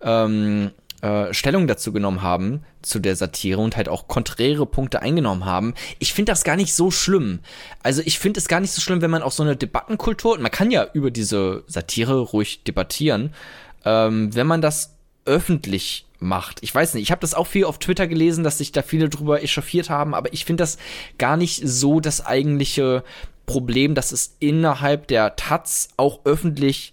[0.00, 0.70] ähm,
[1.02, 5.74] äh, Stellung dazu genommen haben, zu der Satire und halt auch konträre Punkte eingenommen haben.
[5.98, 7.40] Ich finde das gar nicht so schlimm.
[7.82, 10.42] Also ich finde es gar nicht so schlimm, wenn man auch so eine Debattenkultur, und
[10.42, 13.34] man kann ja über diese Satire ruhig debattieren,
[13.84, 16.58] ähm, wenn man das öffentlich macht.
[16.62, 19.08] Ich weiß nicht, ich habe das auch viel auf Twitter gelesen, dass sich da viele
[19.08, 20.76] drüber echauffiert haben, aber ich finde das
[21.16, 23.04] gar nicht so das eigentliche
[23.46, 26.92] Problem, dass es innerhalb der Taz auch öffentlich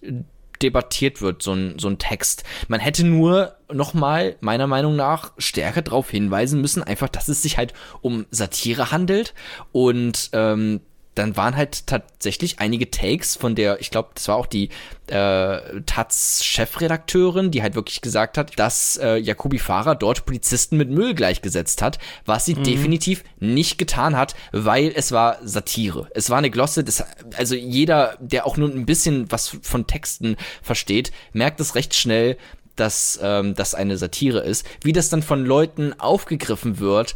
[0.62, 2.44] debattiert wird, so ein, so ein Text.
[2.68, 7.58] Man hätte nur nochmal, meiner Meinung nach, stärker darauf hinweisen müssen, einfach, dass es sich
[7.58, 9.34] halt um Satire handelt
[9.72, 10.82] und ähm,
[11.18, 14.70] dann waren halt tatsächlich einige Takes von der, ich glaube, das war auch die
[15.08, 21.16] äh, Taz-Chefredakteurin, die halt wirklich gesagt hat, dass äh, Jakobi Fahrer dort Polizisten mit Müll
[21.16, 26.08] gleichgesetzt hat, was sie definitiv nicht getan hat, weil es war Satire.
[26.14, 27.04] Es war eine Glosse, das,
[27.38, 32.38] also jeder, der auch nur ein bisschen was von Texten versteht, merkt es recht schnell,
[32.78, 34.66] dass ähm, das eine Satire ist.
[34.82, 37.16] Wie das dann von Leuten aufgegriffen wird,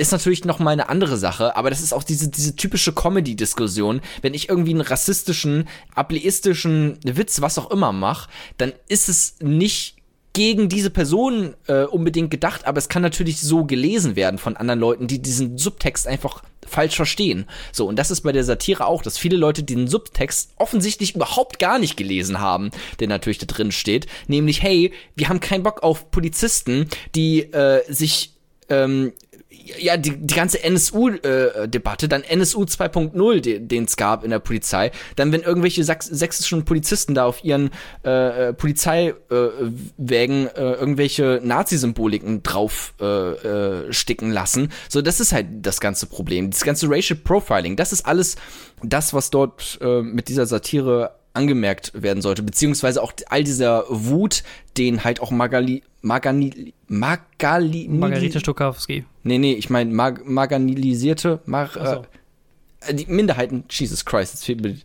[0.00, 4.00] ist natürlich noch mal eine andere Sache, aber das ist auch diese, diese typische Comedy-Diskussion.
[4.22, 9.96] Wenn ich irgendwie einen rassistischen, ableistischen Witz, was auch immer mache, dann ist es nicht
[10.32, 14.80] gegen diese Person äh, unbedingt gedacht, aber es kann natürlich so gelesen werden von anderen
[14.80, 17.46] Leuten, die diesen Subtext einfach falsch verstehen.
[17.72, 21.58] So, und das ist bei der Satire auch, dass viele Leute den Subtext offensichtlich überhaupt
[21.58, 22.70] gar nicht gelesen haben,
[23.00, 24.06] der natürlich da drin steht.
[24.28, 28.34] Nämlich, hey, wir haben keinen Bock auf Polizisten, die äh, sich
[28.70, 29.12] ähm,
[29.50, 34.92] ja, die, die ganze NSU-Debatte, äh, dann NSU 2.0, den es gab in der Polizei,
[35.16, 37.70] dann wenn irgendwelche sachs sächsischen Polizisten da auf ihren
[38.04, 45.46] äh, äh Polizeiwägen äh, äh, irgendwelche Nazi-Symboliken drauf äh, sticken lassen, so das ist halt
[45.62, 46.50] das ganze Problem.
[46.50, 48.36] Das ganze Racial Profiling, das ist alles
[48.82, 54.42] das, was dort mit dieser Satire angemerkt werden sollte, beziehungsweise auch all dieser Wut,
[54.76, 59.04] den halt auch Magali, Magani, Magali, Margarete Stokowski.
[59.22, 61.80] Nee, nee, ich meine Mag, marginalisierte, Mar, so.
[61.80, 64.76] äh, die Minderheiten, Jesus Christ, jetzt fehlt mir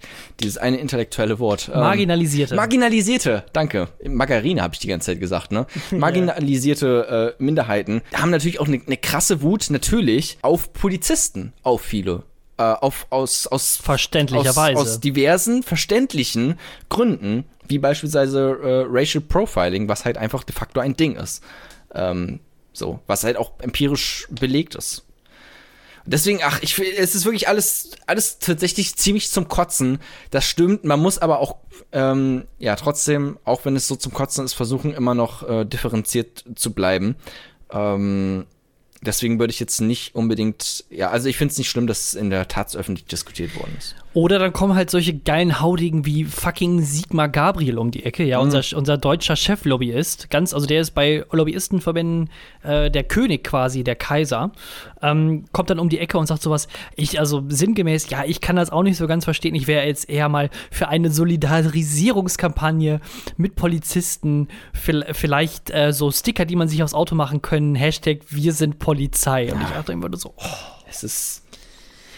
[0.41, 1.71] dieses eine intellektuelle Wort.
[1.73, 2.55] Ähm, marginalisierte.
[2.55, 3.87] Marginalisierte, danke.
[4.05, 5.65] Margarine habe ich die ganze Zeit gesagt, ne?
[5.91, 12.23] Marginalisierte äh, Minderheiten haben natürlich auch eine ne krasse Wut, natürlich, auf Polizisten, auf viele
[12.57, 14.79] äh, auf, aus, aus, Verständlicherweise.
[14.79, 16.57] Aus, aus diversen verständlichen
[16.89, 21.43] Gründen, wie beispielsweise äh, Racial Profiling, was halt einfach de facto ein Ding ist.
[21.93, 22.39] Ähm,
[22.73, 25.05] so, was halt auch empirisch belegt ist.
[26.07, 29.97] Deswegen, ach, ich es ist wirklich alles, alles tatsächlich ziemlich zum Kotzen.
[30.29, 30.83] Das stimmt.
[30.83, 31.57] Man muss aber auch,
[31.91, 36.45] ähm, ja, trotzdem, auch wenn es so zum Kotzen ist, versuchen immer noch äh, differenziert
[36.55, 37.15] zu bleiben.
[37.71, 38.45] Ähm,
[39.01, 42.13] deswegen würde ich jetzt nicht unbedingt, ja, also ich finde es nicht schlimm, dass es
[42.13, 43.95] in der Tat öffentlich diskutiert worden ist.
[44.15, 48.37] Oder dann kommen halt solche geilen Haudigen wie fucking Sigmar Gabriel um die Ecke, ja,
[48.37, 48.45] mhm.
[48.45, 50.29] unser, unser deutscher Cheflobbyist.
[50.29, 52.29] Ganz, also der ist bei Lobbyistenverbänden
[52.63, 54.53] äh, der König quasi, der Kaiser.
[55.01, 58.55] Ähm, kommt dann um die Ecke und sagt sowas, ich, also sinngemäß, ja, ich kann
[58.55, 59.53] das auch nicht so ganz verstehen.
[59.53, 63.01] Ich wäre jetzt eher mal für eine Solidarisierungskampagne
[63.35, 68.53] mit Polizisten, vielleicht äh, so Sticker, die man sich aufs Auto machen können, Hashtag Wir
[68.53, 69.51] sind Polizei.
[69.51, 71.44] Und ich dachte immer so, oh, es ist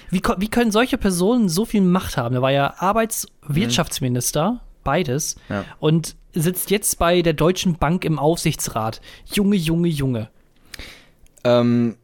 [0.10, 2.36] wie, wie können solche Personen so viel Macht haben?
[2.36, 4.60] Er war ja Arbeitswirtschaftsminister, mhm.
[4.84, 5.66] beides, ja.
[5.80, 9.02] und sitzt jetzt bei der Deutschen Bank im Aufsichtsrat.
[9.26, 10.30] Junge, Junge, Junge.
[11.44, 11.98] Ähm,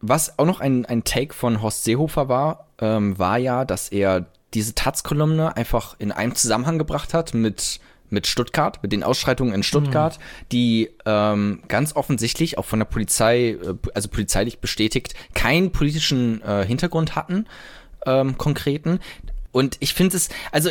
[0.00, 4.26] was auch noch ein, ein Take von Horst Seehofer war, ähm, war ja, dass er
[4.54, 7.80] diese Taz-Kolumne einfach in einem Zusammenhang gebracht hat mit
[8.10, 10.22] mit Stuttgart, mit den Ausschreitungen in Stuttgart, mhm.
[10.52, 16.64] die ähm, ganz offensichtlich auch von der Polizei, äh, also polizeilich bestätigt, keinen politischen äh,
[16.66, 17.46] Hintergrund hatten,
[18.06, 19.00] ähm, konkreten.
[19.52, 20.70] Und ich finde es, also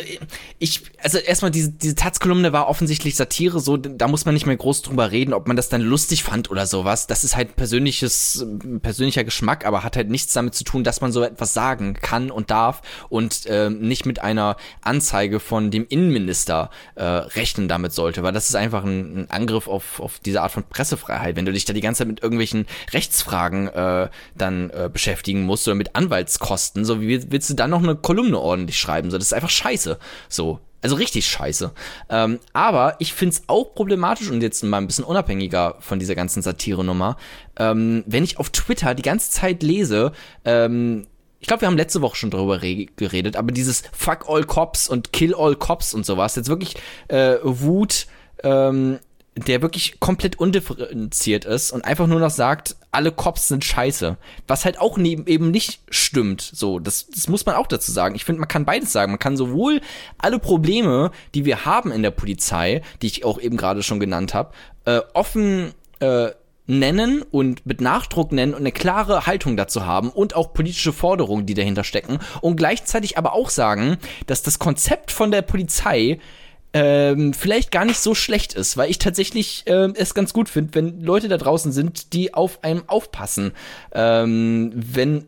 [0.58, 4.56] ich, also erstmal diese, diese Taz-Kolumne war offensichtlich Satire, so, da muss man nicht mehr
[4.56, 7.06] groß drüber reden, ob man das dann lustig fand oder sowas.
[7.06, 8.46] Das ist halt persönliches,
[8.80, 12.30] persönlicher Geschmack, aber hat halt nichts damit zu tun, dass man so etwas sagen kann
[12.30, 18.22] und darf und äh, nicht mit einer Anzeige von dem Innenminister äh, rechnen damit sollte,
[18.22, 21.52] weil das ist einfach ein, ein, Angriff auf, auf diese Art von Pressefreiheit, wenn du
[21.52, 25.94] dich da die ganze Zeit mit irgendwelchen Rechtsfragen äh, dann äh, beschäftigen musst oder mit
[25.94, 29.10] Anwaltskosten, so wie willst du dann noch eine Kolumne ordentlich ordentlich schreiben.
[29.10, 29.98] So, das ist einfach scheiße.
[30.28, 30.60] So.
[30.82, 31.72] Also richtig scheiße.
[32.08, 36.14] Ähm, aber ich finde es auch problematisch und jetzt mal ein bisschen unabhängiger von dieser
[36.14, 37.18] ganzen Satire-Nummer,
[37.58, 40.12] ähm, wenn ich auf Twitter die ganze Zeit lese,
[40.46, 41.06] ähm,
[41.38, 45.12] ich glaube, wir haben letzte Woche schon darüber geredet, aber dieses Fuck all Cops und
[45.12, 46.76] Kill all Cops und sowas, jetzt wirklich
[47.08, 48.06] äh, Wut
[48.42, 49.00] ähm,
[49.36, 54.16] der wirklich komplett undifferenziert ist und einfach nur noch sagt, alle Cops sind scheiße.
[54.46, 56.40] Was halt auch neben, eben nicht stimmt.
[56.40, 58.14] So, das, das muss man auch dazu sagen.
[58.14, 59.12] Ich finde, man kann beides sagen.
[59.12, 59.80] Man kann sowohl
[60.18, 64.34] alle Probleme, die wir haben in der Polizei, die ich auch eben gerade schon genannt
[64.34, 64.52] habe,
[64.86, 66.30] äh, offen äh,
[66.70, 71.44] nennen und mit Nachdruck nennen und eine klare Haltung dazu haben und auch politische Forderungen,
[71.44, 76.20] die dahinter stecken und gleichzeitig aber auch sagen, dass das Konzept von der Polizei
[76.72, 80.74] ähm, vielleicht gar nicht so schlecht ist, weil ich tatsächlich äh, es ganz gut finde,
[80.74, 83.52] wenn Leute da draußen sind, die auf einem aufpassen,
[83.92, 85.24] ähm, wenn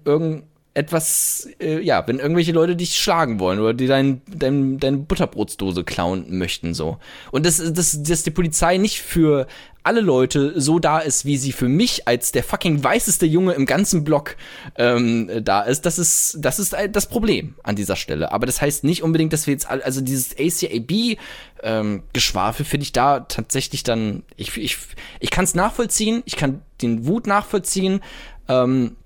[0.75, 5.85] irgendetwas, äh, ja, wenn irgendwelche Leute dich schlagen wollen oder die dein, dein, deine Butterbrotsdose
[5.85, 6.99] klauen möchten, so.
[7.31, 9.47] Und das, das, dass die Polizei nicht für
[9.85, 13.67] alle Leute so da ist, wie sie für mich als der fucking weißeste Junge im
[13.67, 14.37] ganzen Block
[14.77, 18.31] ähm, da ist, das ist, das ist das Problem an dieser Stelle.
[18.31, 21.19] Aber das heißt nicht unbedingt, dass wir jetzt, also dieses ACAB
[21.65, 24.79] ähm, finde ich da tatsächlich dann, ich, ich,
[25.19, 28.01] ich kann es nachvollziehen, ich kann den Wut nachvollziehen,
[28.49, 28.97] ähm,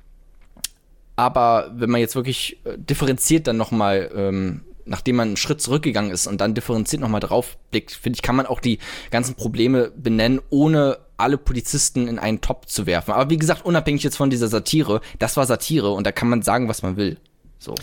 [1.17, 6.11] aber wenn man jetzt wirklich äh, differenziert dann nochmal ähm, nachdem man einen Schritt zurückgegangen
[6.11, 8.79] ist und dann differenziert nochmal drauf blickt, finde ich, kann man auch die
[9.11, 13.13] ganzen Probleme benennen, ohne alle Polizisten in einen Top zu werfen.
[13.13, 16.43] Aber wie gesagt, unabhängig jetzt von dieser Satire, das war Satire und da kann man
[16.43, 17.19] sagen, was man will.
[17.59, 17.75] So.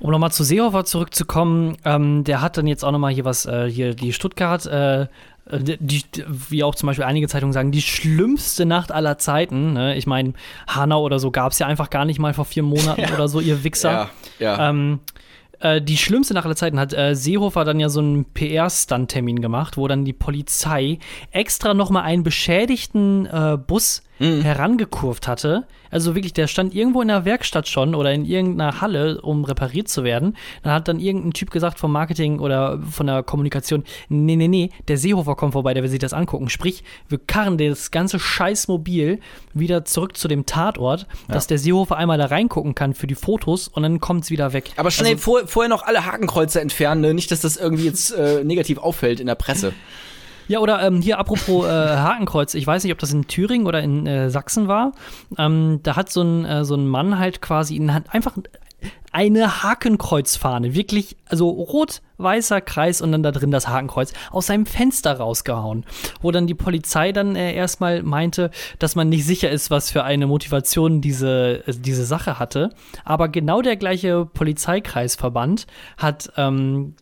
[0.00, 3.70] Um nochmal zu Seehofer zurückzukommen, ähm, der hat dann jetzt auch nochmal hier was, äh,
[3.70, 5.06] hier die Stuttgart, äh,
[5.50, 9.74] die, die, wie auch zum Beispiel einige Zeitungen sagen, die schlimmste Nacht aller Zeiten.
[9.74, 9.96] Ne?
[9.96, 10.32] Ich meine,
[10.66, 13.40] Hanau oder so gab es ja einfach gar nicht mal vor vier Monaten oder so,
[13.40, 13.90] ihr Wichser.
[13.90, 14.70] Ja, ja.
[14.70, 15.00] Ähm,
[15.60, 19.76] äh, die schlimmste Nacht aller Zeiten hat äh, Seehofer dann ja so einen PR-Stunt-Termin gemacht,
[19.76, 20.98] wo dann die Polizei
[21.30, 25.64] extra nochmal einen beschädigten äh, Bus herangekurvt hatte.
[25.90, 29.88] Also wirklich, der stand irgendwo in der Werkstatt schon oder in irgendeiner Halle, um repariert
[29.88, 30.36] zu werden.
[30.62, 34.70] Dann hat dann irgendein Typ gesagt vom Marketing oder von der Kommunikation, nee, nee, nee,
[34.88, 36.48] der Seehofer kommt vorbei, der will sich das angucken.
[36.48, 39.20] Sprich, wir karren das ganze Scheißmobil
[39.52, 43.68] wieder zurück zu dem Tatort, dass der Seehofer einmal da reingucken kann für die Fotos
[43.68, 44.72] und dann kommt es wieder weg.
[44.76, 47.14] Aber schnell Also, vor, vorher noch alle Hakenkreuze entfernen, ne?
[47.14, 49.72] nicht, dass das irgendwie jetzt äh, negativ auffällt in der Presse.
[50.48, 53.82] Ja, oder ähm, hier apropos äh, Hakenkreuz, ich weiß nicht, ob das in Thüringen oder
[53.82, 54.92] in äh, Sachsen war.
[55.38, 58.36] Ähm, da hat so ein, äh, so ein Mann halt quasi in Hand einfach
[59.12, 65.18] eine Hakenkreuzfahne, wirklich, also rot-weißer Kreis und dann da drin das Hakenkreuz, aus seinem Fenster
[65.18, 65.84] rausgehauen.
[66.20, 70.02] Wo dann die Polizei dann äh, erstmal meinte, dass man nicht sicher ist, was für
[70.02, 72.70] eine Motivation diese, äh, diese Sache hatte.
[73.04, 76.96] Aber genau der gleiche Polizeikreisverband hat ähm,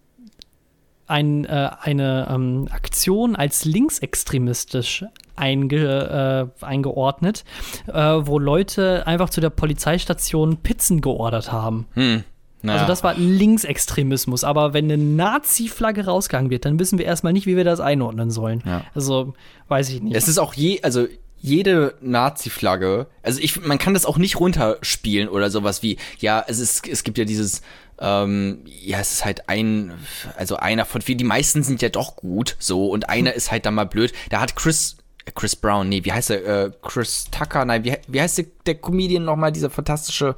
[1.13, 5.05] ein, äh, eine ähm, Aktion als linksextremistisch
[5.37, 7.45] einge, äh, eingeordnet,
[7.87, 11.87] äh, wo Leute einfach zu der Polizeistation Pizzen geordert haben.
[11.93, 12.25] Hm.
[12.63, 12.79] Naja.
[12.79, 14.45] Also das war Linksextremismus.
[14.45, 18.31] Aber wenn eine Nazi-Flagge rausgegangen wird, dann wissen wir erstmal nicht, wie wir das einordnen
[18.31, 18.63] sollen.
[18.65, 18.85] Ja.
[18.95, 19.35] Also
[19.69, 20.17] weiß ich nicht.
[20.17, 21.07] Es ist auch je, also
[21.43, 26.61] jede Nazi-Flagge, also ich, man kann das auch nicht runterspielen oder sowas wie, ja, es
[26.61, 27.63] ist, es gibt ja dieses,
[28.03, 29.93] ähm, ja, es ist halt ein,
[30.37, 33.65] also einer von vielen, die meisten sind ja doch gut, so, und einer ist halt
[33.65, 34.13] dann mal blöd.
[34.29, 37.97] Da hat Chris, äh, Chris Brown, nee, wie heißt er, äh, Chris Tucker, nein, wie,
[38.09, 40.35] wie heißt der, der Comedian nochmal, dieser fantastische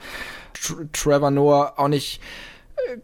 [0.52, 2.20] Tr Trevor Noah, auch nicht,
[2.92, 2.98] äh,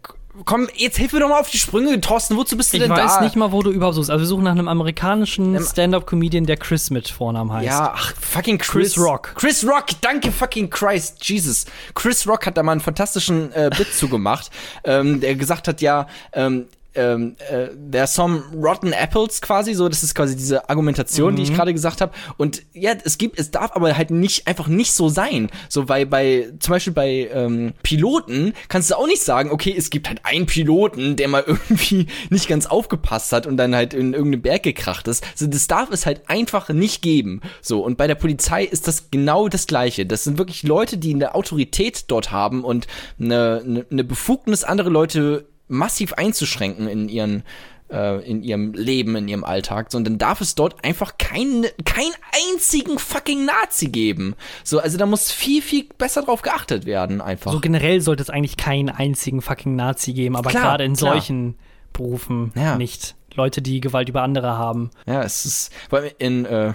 [0.45, 2.91] komm, jetzt hilf mir doch mal auf die Sprünge, Thorsten, wozu bist du ich denn
[2.91, 3.21] weiß da?
[3.21, 4.09] nicht mal, wo du überhaupt suchst.
[4.09, 7.65] Also wir suchen nach einem amerikanischen Stand-up-Comedian, der Chris mit Vornamen heißt.
[7.65, 9.33] Ja, ach, fucking Chris, Chris Rock.
[9.35, 11.65] Chris Rock, danke fucking Christ, Jesus.
[11.93, 14.49] Chris Rock hat da mal einen fantastischen äh, Bit zugemacht,
[14.83, 19.87] ähm, der gesagt hat, ja, ähm, ähm, äh, there are some rotten apples quasi, so,
[19.87, 22.11] das ist quasi diese Argumentation, die ich gerade gesagt habe.
[22.37, 25.49] Und ja, es gibt, es darf aber halt nicht einfach nicht so sein.
[25.69, 29.89] So, weil bei, zum Beispiel bei ähm, Piloten kannst du auch nicht sagen, okay, es
[29.89, 34.13] gibt halt einen Piloten, der mal irgendwie nicht ganz aufgepasst hat und dann halt in
[34.13, 35.23] irgendeinen Berg gekracht ist.
[35.35, 37.41] So, das darf es halt einfach nicht geben.
[37.61, 40.05] So, und bei der Polizei ist das genau das Gleiche.
[40.05, 42.87] Das sind wirklich Leute, die eine Autorität dort haben und
[43.19, 47.43] eine, eine Befugnis, andere Leute massiv einzuschränken in ihren
[47.91, 52.13] äh, in ihrem Leben, in ihrem Alltag, sondern darf es dort einfach keinen keinen
[52.53, 54.35] einzigen fucking Nazi geben.
[54.63, 57.51] So, also da muss viel viel besser drauf geachtet werden einfach.
[57.51, 61.13] So generell sollte es eigentlich keinen einzigen fucking Nazi geben, aber gerade in klar.
[61.13, 61.55] solchen
[61.93, 62.77] Berufen Ja.
[62.77, 63.15] nicht.
[63.35, 64.91] Leute, die Gewalt über andere haben.
[65.05, 66.73] Ja, es ist, weil in, äh,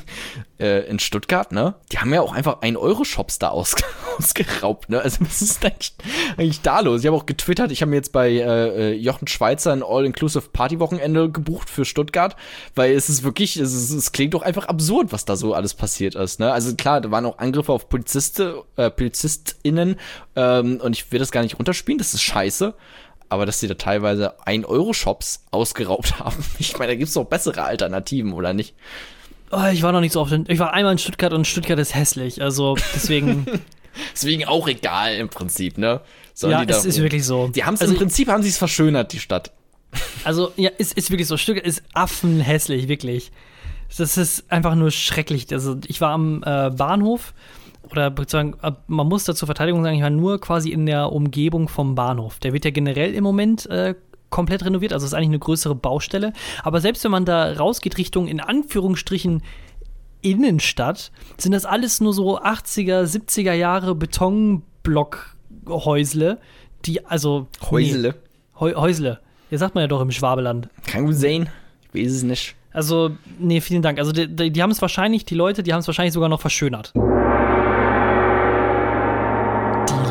[0.58, 3.74] äh, in Stuttgart, ne, die haben ja auch einfach 1-Euro-Shops da aus,
[4.18, 5.94] ausgeraubt, ne, also was ist eigentlich,
[6.36, 7.00] eigentlich da los?
[7.00, 11.30] Ich habe auch getwittert, ich habe mir jetzt bei äh, äh, Jochen Schweizer ein All-Inclusive-Party-Wochenende
[11.30, 12.36] gebucht für Stuttgart,
[12.74, 15.74] weil es ist wirklich, es, ist, es klingt doch einfach absurd, was da so alles
[15.74, 19.96] passiert ist, ne, also klar, da waren auch Angriffe auf Poliziste, äh, PolizistInnen
[20.36, 22.74] ähm, und ich will das gar nicht runterspielen, das ist scheiße,
[23.30, 26.44] aber dass sie da teilweise 1-Euro-Shops ausgeraubt haben.
[26.58, 28.74] Ich meine, da gibt's doch bessere Alternativen, oder nicht?
[29.50, 31.78] Oh, ich war noch nicht so oft in, ich war einmal in Stuttgart und Stuttgart
[31.78, 33.46] ist hässlich, also deswegen,
[34.12, 36.00] Deswegen auch egal im Prinzip, ne?
[36.34, 37.48] Sollen ja, die da es ist wirklich so.
[37.48, 39.52] Die haben es also, im Prinzip haben sie es verschönert, die Stadt.
[40.24, 41.36] Also, ja, es ist wirklich so.
[41.36, 43.32] Stuttgart ist affenhässlich, wirklich.
[43.96, 45.52] Das ist einfach nur schrecklich.
[45.52, 47.34] Also, ich war am äh, Bahnhof
[47.92, 48.14] oder
[48.86, 52.38] man muss da zur Verteidigung sagen, ich war nur quasi in der Umgebung vom Bahnhof.
[52.38, 53.94] Der wird ja generell im Moment äh,
[54.30, 56.32] komplett renoviert, also ist eigentlich eine größere Baustelle.
[56.62, 59.42] Aber selbst wenn man da rausgeht Richtung in Anführungsstrichen
[60.22, 66.38] Innenstadt, sind das alles nur so 80er, 70er Jahre Betonblockhäusle,
[66.84, 68.08] die also Häusle.
[68.08, 68.14] Nee,
[68.60, 69.20] Häu Häusle.
[69.50, 70.70] Ja, sagt man ja doch im Schwabeland.
[70.86, 71.48] Kann gut sein.
[71.92, 72.54] Ich weiß es nicht.
[72.72, 73.98] Also, nee, vielen Dank.
[73.98, 76.92] Also, die, die haben es wahrscheinlich, die Leute, die haben es wahrscheinlich sogar noch verschönert.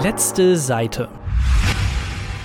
[0.04, 1.10] Letzte Seite.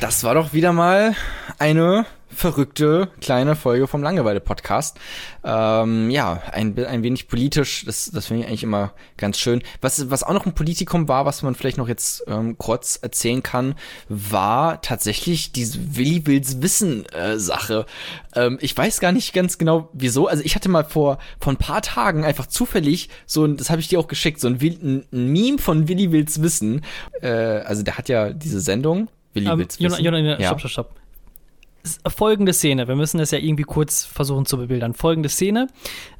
[0.00, 1.14] Das war doch wieder mal
[1.60, 4.98] eine verrückte kleine Folge vom Langeweile-Podcast.
[5.44, 9.62] Ähm, ja, ein, ein wenig politisch, das, das finde ich eigentlich immer ganz schön.
[9.80, 13.42] Was, was auch noch ein Politikum war, was man vielleicht noch jetzt ähm, kurz erzählen
[13.42, 13.74] kann,
[14.08, 17.86] war tatsächlich diese Willi Wills Wissen-Sache.
[18.34, 20.26] ähm, ich weiß gar nicht ganz genau, wieso.
[20.26, 23.80] Also ich hatte mal vor, vor ein paar Tagen einfach zufällig so ein, das habe
[23.80, 26.82] ich dir auch geschickt, so ein, ein, ein Meme von Willi Wills Wissen.
[27.20, 30.04] Äh, also der hat ja diese Sendung, Willi Ähm, Wills Jona, Wissen.
[30.04, 30.46] Jona, ja.
[30.46, 31.03] stopp, stopp, stopp.
[32.08, 32.88] Folgende Szene.
[32.88, 34.94] Wir müssen das ja irgendwie kurz versuchen zu bebildern.
[34.94, 35.68] Folgende Szene.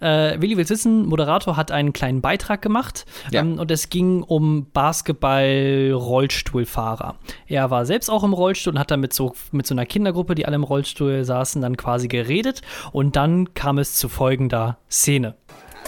[0.00, 3.40] Äh, Willi will's wissen, Moderator hat einen kleinen Beitrag gemacht Ja.
[3.40, 7.16] ähm, und es ging um Basketball-Rollstuhlfahrer.
[7.46, 10.34] Er war selbst auch im Rollstuhl und hat dann mit so, mit so einer Kindergruppe,
[10.34, 12.62] die alle im Rollstuhl saßen, dann quasi geredet
[12.92, 15.34] und dann kam es zu folgender Szene.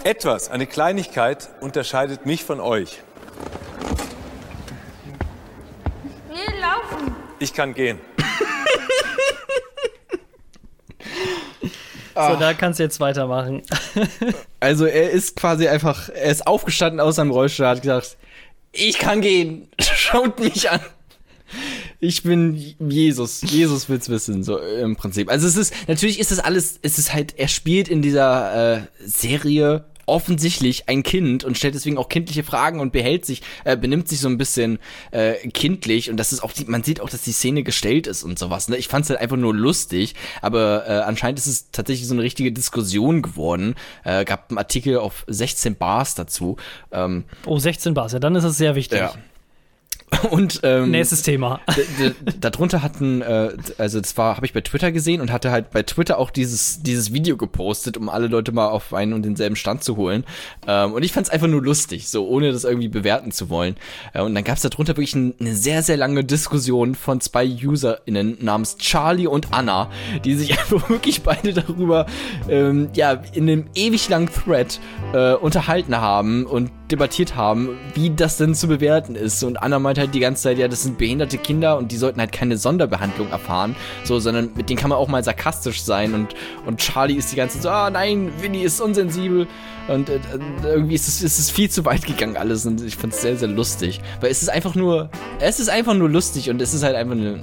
[0.04, 3.02] Etwas, eine Kleinigkeit unterscheidet mich von euch.
[6.28, 7.14] Wir laufen.
[7.38, 7.98] Ich kann gehen.
[12.14, 12.32] Ah.
[12.32, 13.62] So, da kannst du jetzt weitermachen.
[14.58, 18.16] Also er ist quasi einfach, er ist aufgestanden aus seinem Rollstuhl, hat gesagt,
[18.72, 20.80] ich kann gehen, schaut mich an.
[22.00, 25.30] Ich bin Jesus, Jesus will's wissen, so im Prinzip.
[25.30, 28.80] Also es ist, natürlich ist das alles, es ist halt, er spielt in dieser äh,
[29.04, 34.08] Serie offensichtlich ein Kind und stellt deswegen auch kindliche Fragen und behält sich, äh, benimmt
[34.08, 34.78] sich so ein bisschen
[35.10, 38.22] äh, kindlich und das ist auch, die, man sieht auch, dass die Szene gestellt ist
[38.22, 38.68] und sowas.
[38.68, 38.76] Ne?
[38.76, 42.52] Ich fand's halt einfach nur lustig, aber äh, anscheinend ist es tatsächlich so eine richtige
[42.52, 43.74] Diskussion geworden.
[44.04, 46.56] Äh, gab einen Artikel auf 16 Bars dazu.
[46.92, 48.98] Ähm, Oh, 16 Bars, ja, dann ist es sehr wichtig.
[48.98, 49.14] ja.
[50.30, 51.60] Und ähm, Nächstes Thema.
[52.40, 55.82] darunter hatten, äh, also das war, habe ich bei Twitter gesehen und hatte halt bei
[55.82, 59.84] Twitter auch dieses dieses Video gepostet, um alle Leute mal auf einen und denselben Stand
[59.84, 60.24] zu holen.
[60.66, 63.76] Ähm, und ich fand es einfach nur lustig, so ohne das irgendwie bewerten zu wollen.
[64.12, 67.46] Äh, und dann gab es darunter wirklich ein, eine sehr sehr lange Diskussion von zwei
[67.46, 69.90] UserInnen namens Charlie und Anna,
[70.24, 72.06] die sich einfach wirklich beide darüber,
[72.48, 74.80] ähm, ja, in einem ewig langen Thread
[75.12, 79.42] äh, unterhalten haben und debattiert haben, wie das denn zu bewerten ist.
[79.42, 82.20] Und Anna meint halt die ganze Zeit, ja, das sind behinderte Kinder und die sollten
[82.20, 86.14] halt keine Sonderbehandlung erfahren, so, sondern mit denen kann man auch mal sarkastisch sein.
[86.14, 86.34] Und,
[86.64, 89.46] und Charlie ist die ganze Zeit so, ah nein, Winnie ist unsensibel.
[89.88, 90.18] Und äh,
[90.64, 93.36] irgendwie ist es, ist es viel zu weit gegangen alles und ich fand es sehr,
[93.36, 94.00] sehr lustig.
[94.20, 95.10] Weil es ist einfach nur,
[95.40, 97.38] es ist einfach nur lustig und es ist halt einfach eine,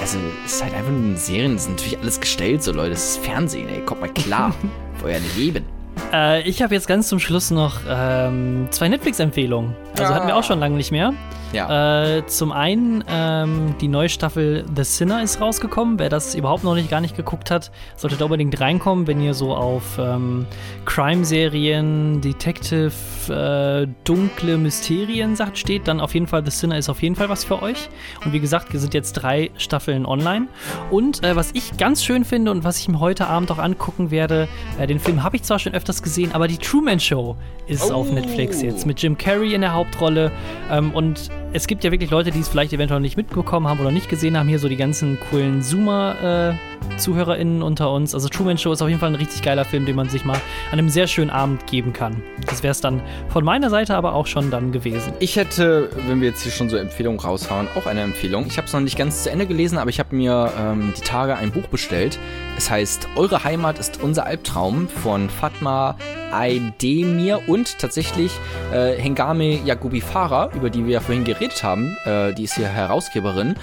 [0.00, 2.92] also es ist halt einfach nur eine Serie, das ist natürlich alles gestellt, so Leute,
[2.92, 4.54] es ist Fernsehen, ey, kommt mal klar,
[5.04, 5.73] euer Leben.
[6.12, 9.74] Äh, ich habe jetzt ganz zum Schluss noch ähm, zwei Netflix-Empfehlungen.
[9.98, 11.12] Also hatten wir auch schon lange nicht mehr.
[11.54, 12.16] Ja.
[12.16, 15.98] Äh, zum einen ähm, die neue Staffel The Sinner ist rausgekommen.
[15.98, 19.34] Wer das überhaupt noch nicht gar nicht geguckt hat, sollte da unbedingt reinkommen, wenn ihr
[19.34, 20.46] so auf ähm,
[20.84, 22.92] Crime-Serien, Detective,
[23.28, 27.28] äh, dunkle Mysterien sagt steht, dann auf jeden Fall The Sinner ist auf jeden Fall
[27.28, 27.88] was für euch.
[28.24, 30.48] Und wie gesagt, wir sind jetzt drei Staffeln online.
[30.90, 34.10] Und äh, was ich ganz schön finde und was ich mir heute Abend auch angucken
[34.10, 34.48] werde,
[34.78, 37.36] äh, den Film habe ich zwar schon öfters gesehen, aber die Truman Show
[37.66, 40.32] ist auf Netflix jetzt mit Jim Carrey in der Hauptrolle.
[40.70, 43.92] Ähm, und es gibt ja wirklich Leute, die es vielleicht eventuell nicht mitbekommen haben oder
[43.92, 44.48] nicht gesehen haben.
[44.48, 48.12] Hier so die ganzen coolen Zoomer-ZuhörerInnen unter uns.
[48.12, 50.34] Also Truman Show ist auf jeden Fall ein richtig geiler Film, den man sich mal
[50.34, 52.20] an einem sehr schönen Abend geben kann.
[52.46, 55.12] Das wäre es dann von meiner Seite aber auch schon dann gewesen.
[55.20, 58.46] Ich hätte, wenn wir jetzt hier schon so Empfehlungen raushauen, auch eine Empfehlung.
[58.48, 61.02] Ich habe es noch nicht ganz zu Ende gelesen, aber ich habe mir ähm, die
[61.02, 62.18] Tage ein Buch bestellt.
[62.56, 65.96] Es heißt Eure Heimat ist unser Albtraum von Fatma
[66.32, 68.32] Aydemir und tatsächlich
[68.72, 71.96] äh, Hengame Yagubi Farah, über die wir ja vorhin geredet haben.
[72.04, 73.56] Äh, die ist hier Herausgeberin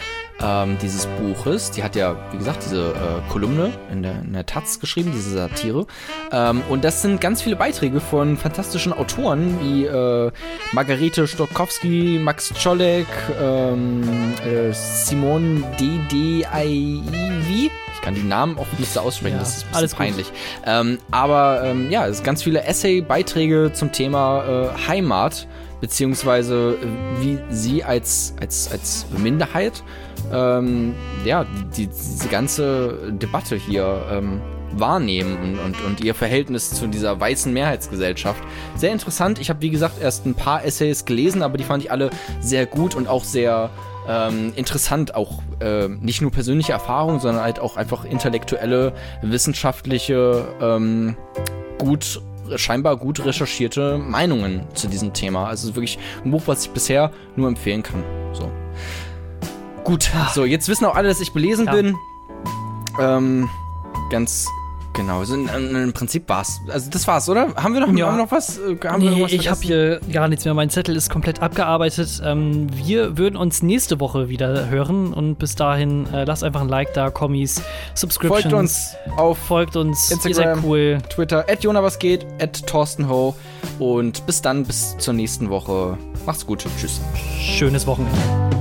[0.43, 1.71] ähm, dieses Buches.
[1.71, 5.31] Die hat ja, wie gesagt, diese äh, Kolumne in der, in der Taz geschrieben, diese
[5.31, 5.85] Satire.
[6.31, 10.31] Ähm, und das sind ganz viele Beiträge von fantastischen Autoren wie äh,
[10.71, 13.07] Margarete Stokowski, Max Czolek,
[13.41, 14.03] ähm,
[14.45, 17.71] äh, Simone D.D.I.I.V.
[17.93, 20.31] Ich kann die Namen auch nicht so aussprechen, Ja, das ist ein bisschen alles peinlich.
[20.65, 25.47] Ähm, aber ähm, ja, es sind ganz viele Essay-Beiträge zum Thema äh, Heimat,
[25.81, 29.83] beziehungsweise äh, wie sie als, als, als Minderheit
[30.31, 30.93] ähm,
[31.25, 34.41] ja, die, diese ganze Debatte hier ähm,
[34.73, 38.41] wahrnehmen und, und, und ihr Verhältnis zu dieser weißen Mehrheitsgesellschaft.
[38.75, 39.39] Sehr interessant.
[39.39, 42.09] Ich habe, wie gesagt, erst ein paar Essays gelesen, aber die fand ich alle
[42.39, 43.69] sehr gut und auch sehr
[44.07, 45.15] ähm, interessant.
[45.15, 51.17] Auch äh, nicht nur persönliche Erfahrungen, sondern halt auch einfach intellektuelle, wissenschaftliche, ähm,
[51.77, 52.21] gut
[52.55, 55.47] scheinbar gut recherchierte Meinungen zu diesem Thema.
[55.47, 58.03] Also wirklich ein Buch, was ich bisher nur empfehlen kann.
[58.33, 58.51] So.
[59.83, 61.71] Gut, so, jetzt wissen auch alle, dass ich belesen Ja.
[61.73, 61.95] bin.
[62.99, 63.49] Ähm,
[64.09, 64.47] ganz
[64.93, 65.23] genau.
[65.23, 66.59] So, in, in, Im Prinzip war's.
[66.67, 67.55] Also das war's, oder?
[67.55, 68.07] Haben wir noch, Ja.
[68.07, 68.57] haben wir noch was?
[68.57, 70.53] Äh, Haben wir noch Nee, was ich habe hier gar nichts mehr.
[70.53, 72.21] Mein Zettel ist komplett abgearbeitet.
[72.23, 76.69] Ähm, wir würden uns nächste Woche wieder hören und bis dahin äh, lasst einfach ein
[76.69, 77.61] Like da, Kommis,
[77.95, 78.43] Subscriptions.
[78.43, 80.11] Folgt uns auf Folgt uns.
[80.11, 80.63] Instagram.
[80.63, 80.97] cool.
[81.09, 83.33] Twitter, at Jona was geht, at Thorsten Ho.
[83.79, 85.97] Und bis dann, bis zur nächsten Woche.
[86.25, 86.65] Macht's gut.
[86.79, 86.99] Tschüss.
[87.39, 88.60] Schönes Wochenende.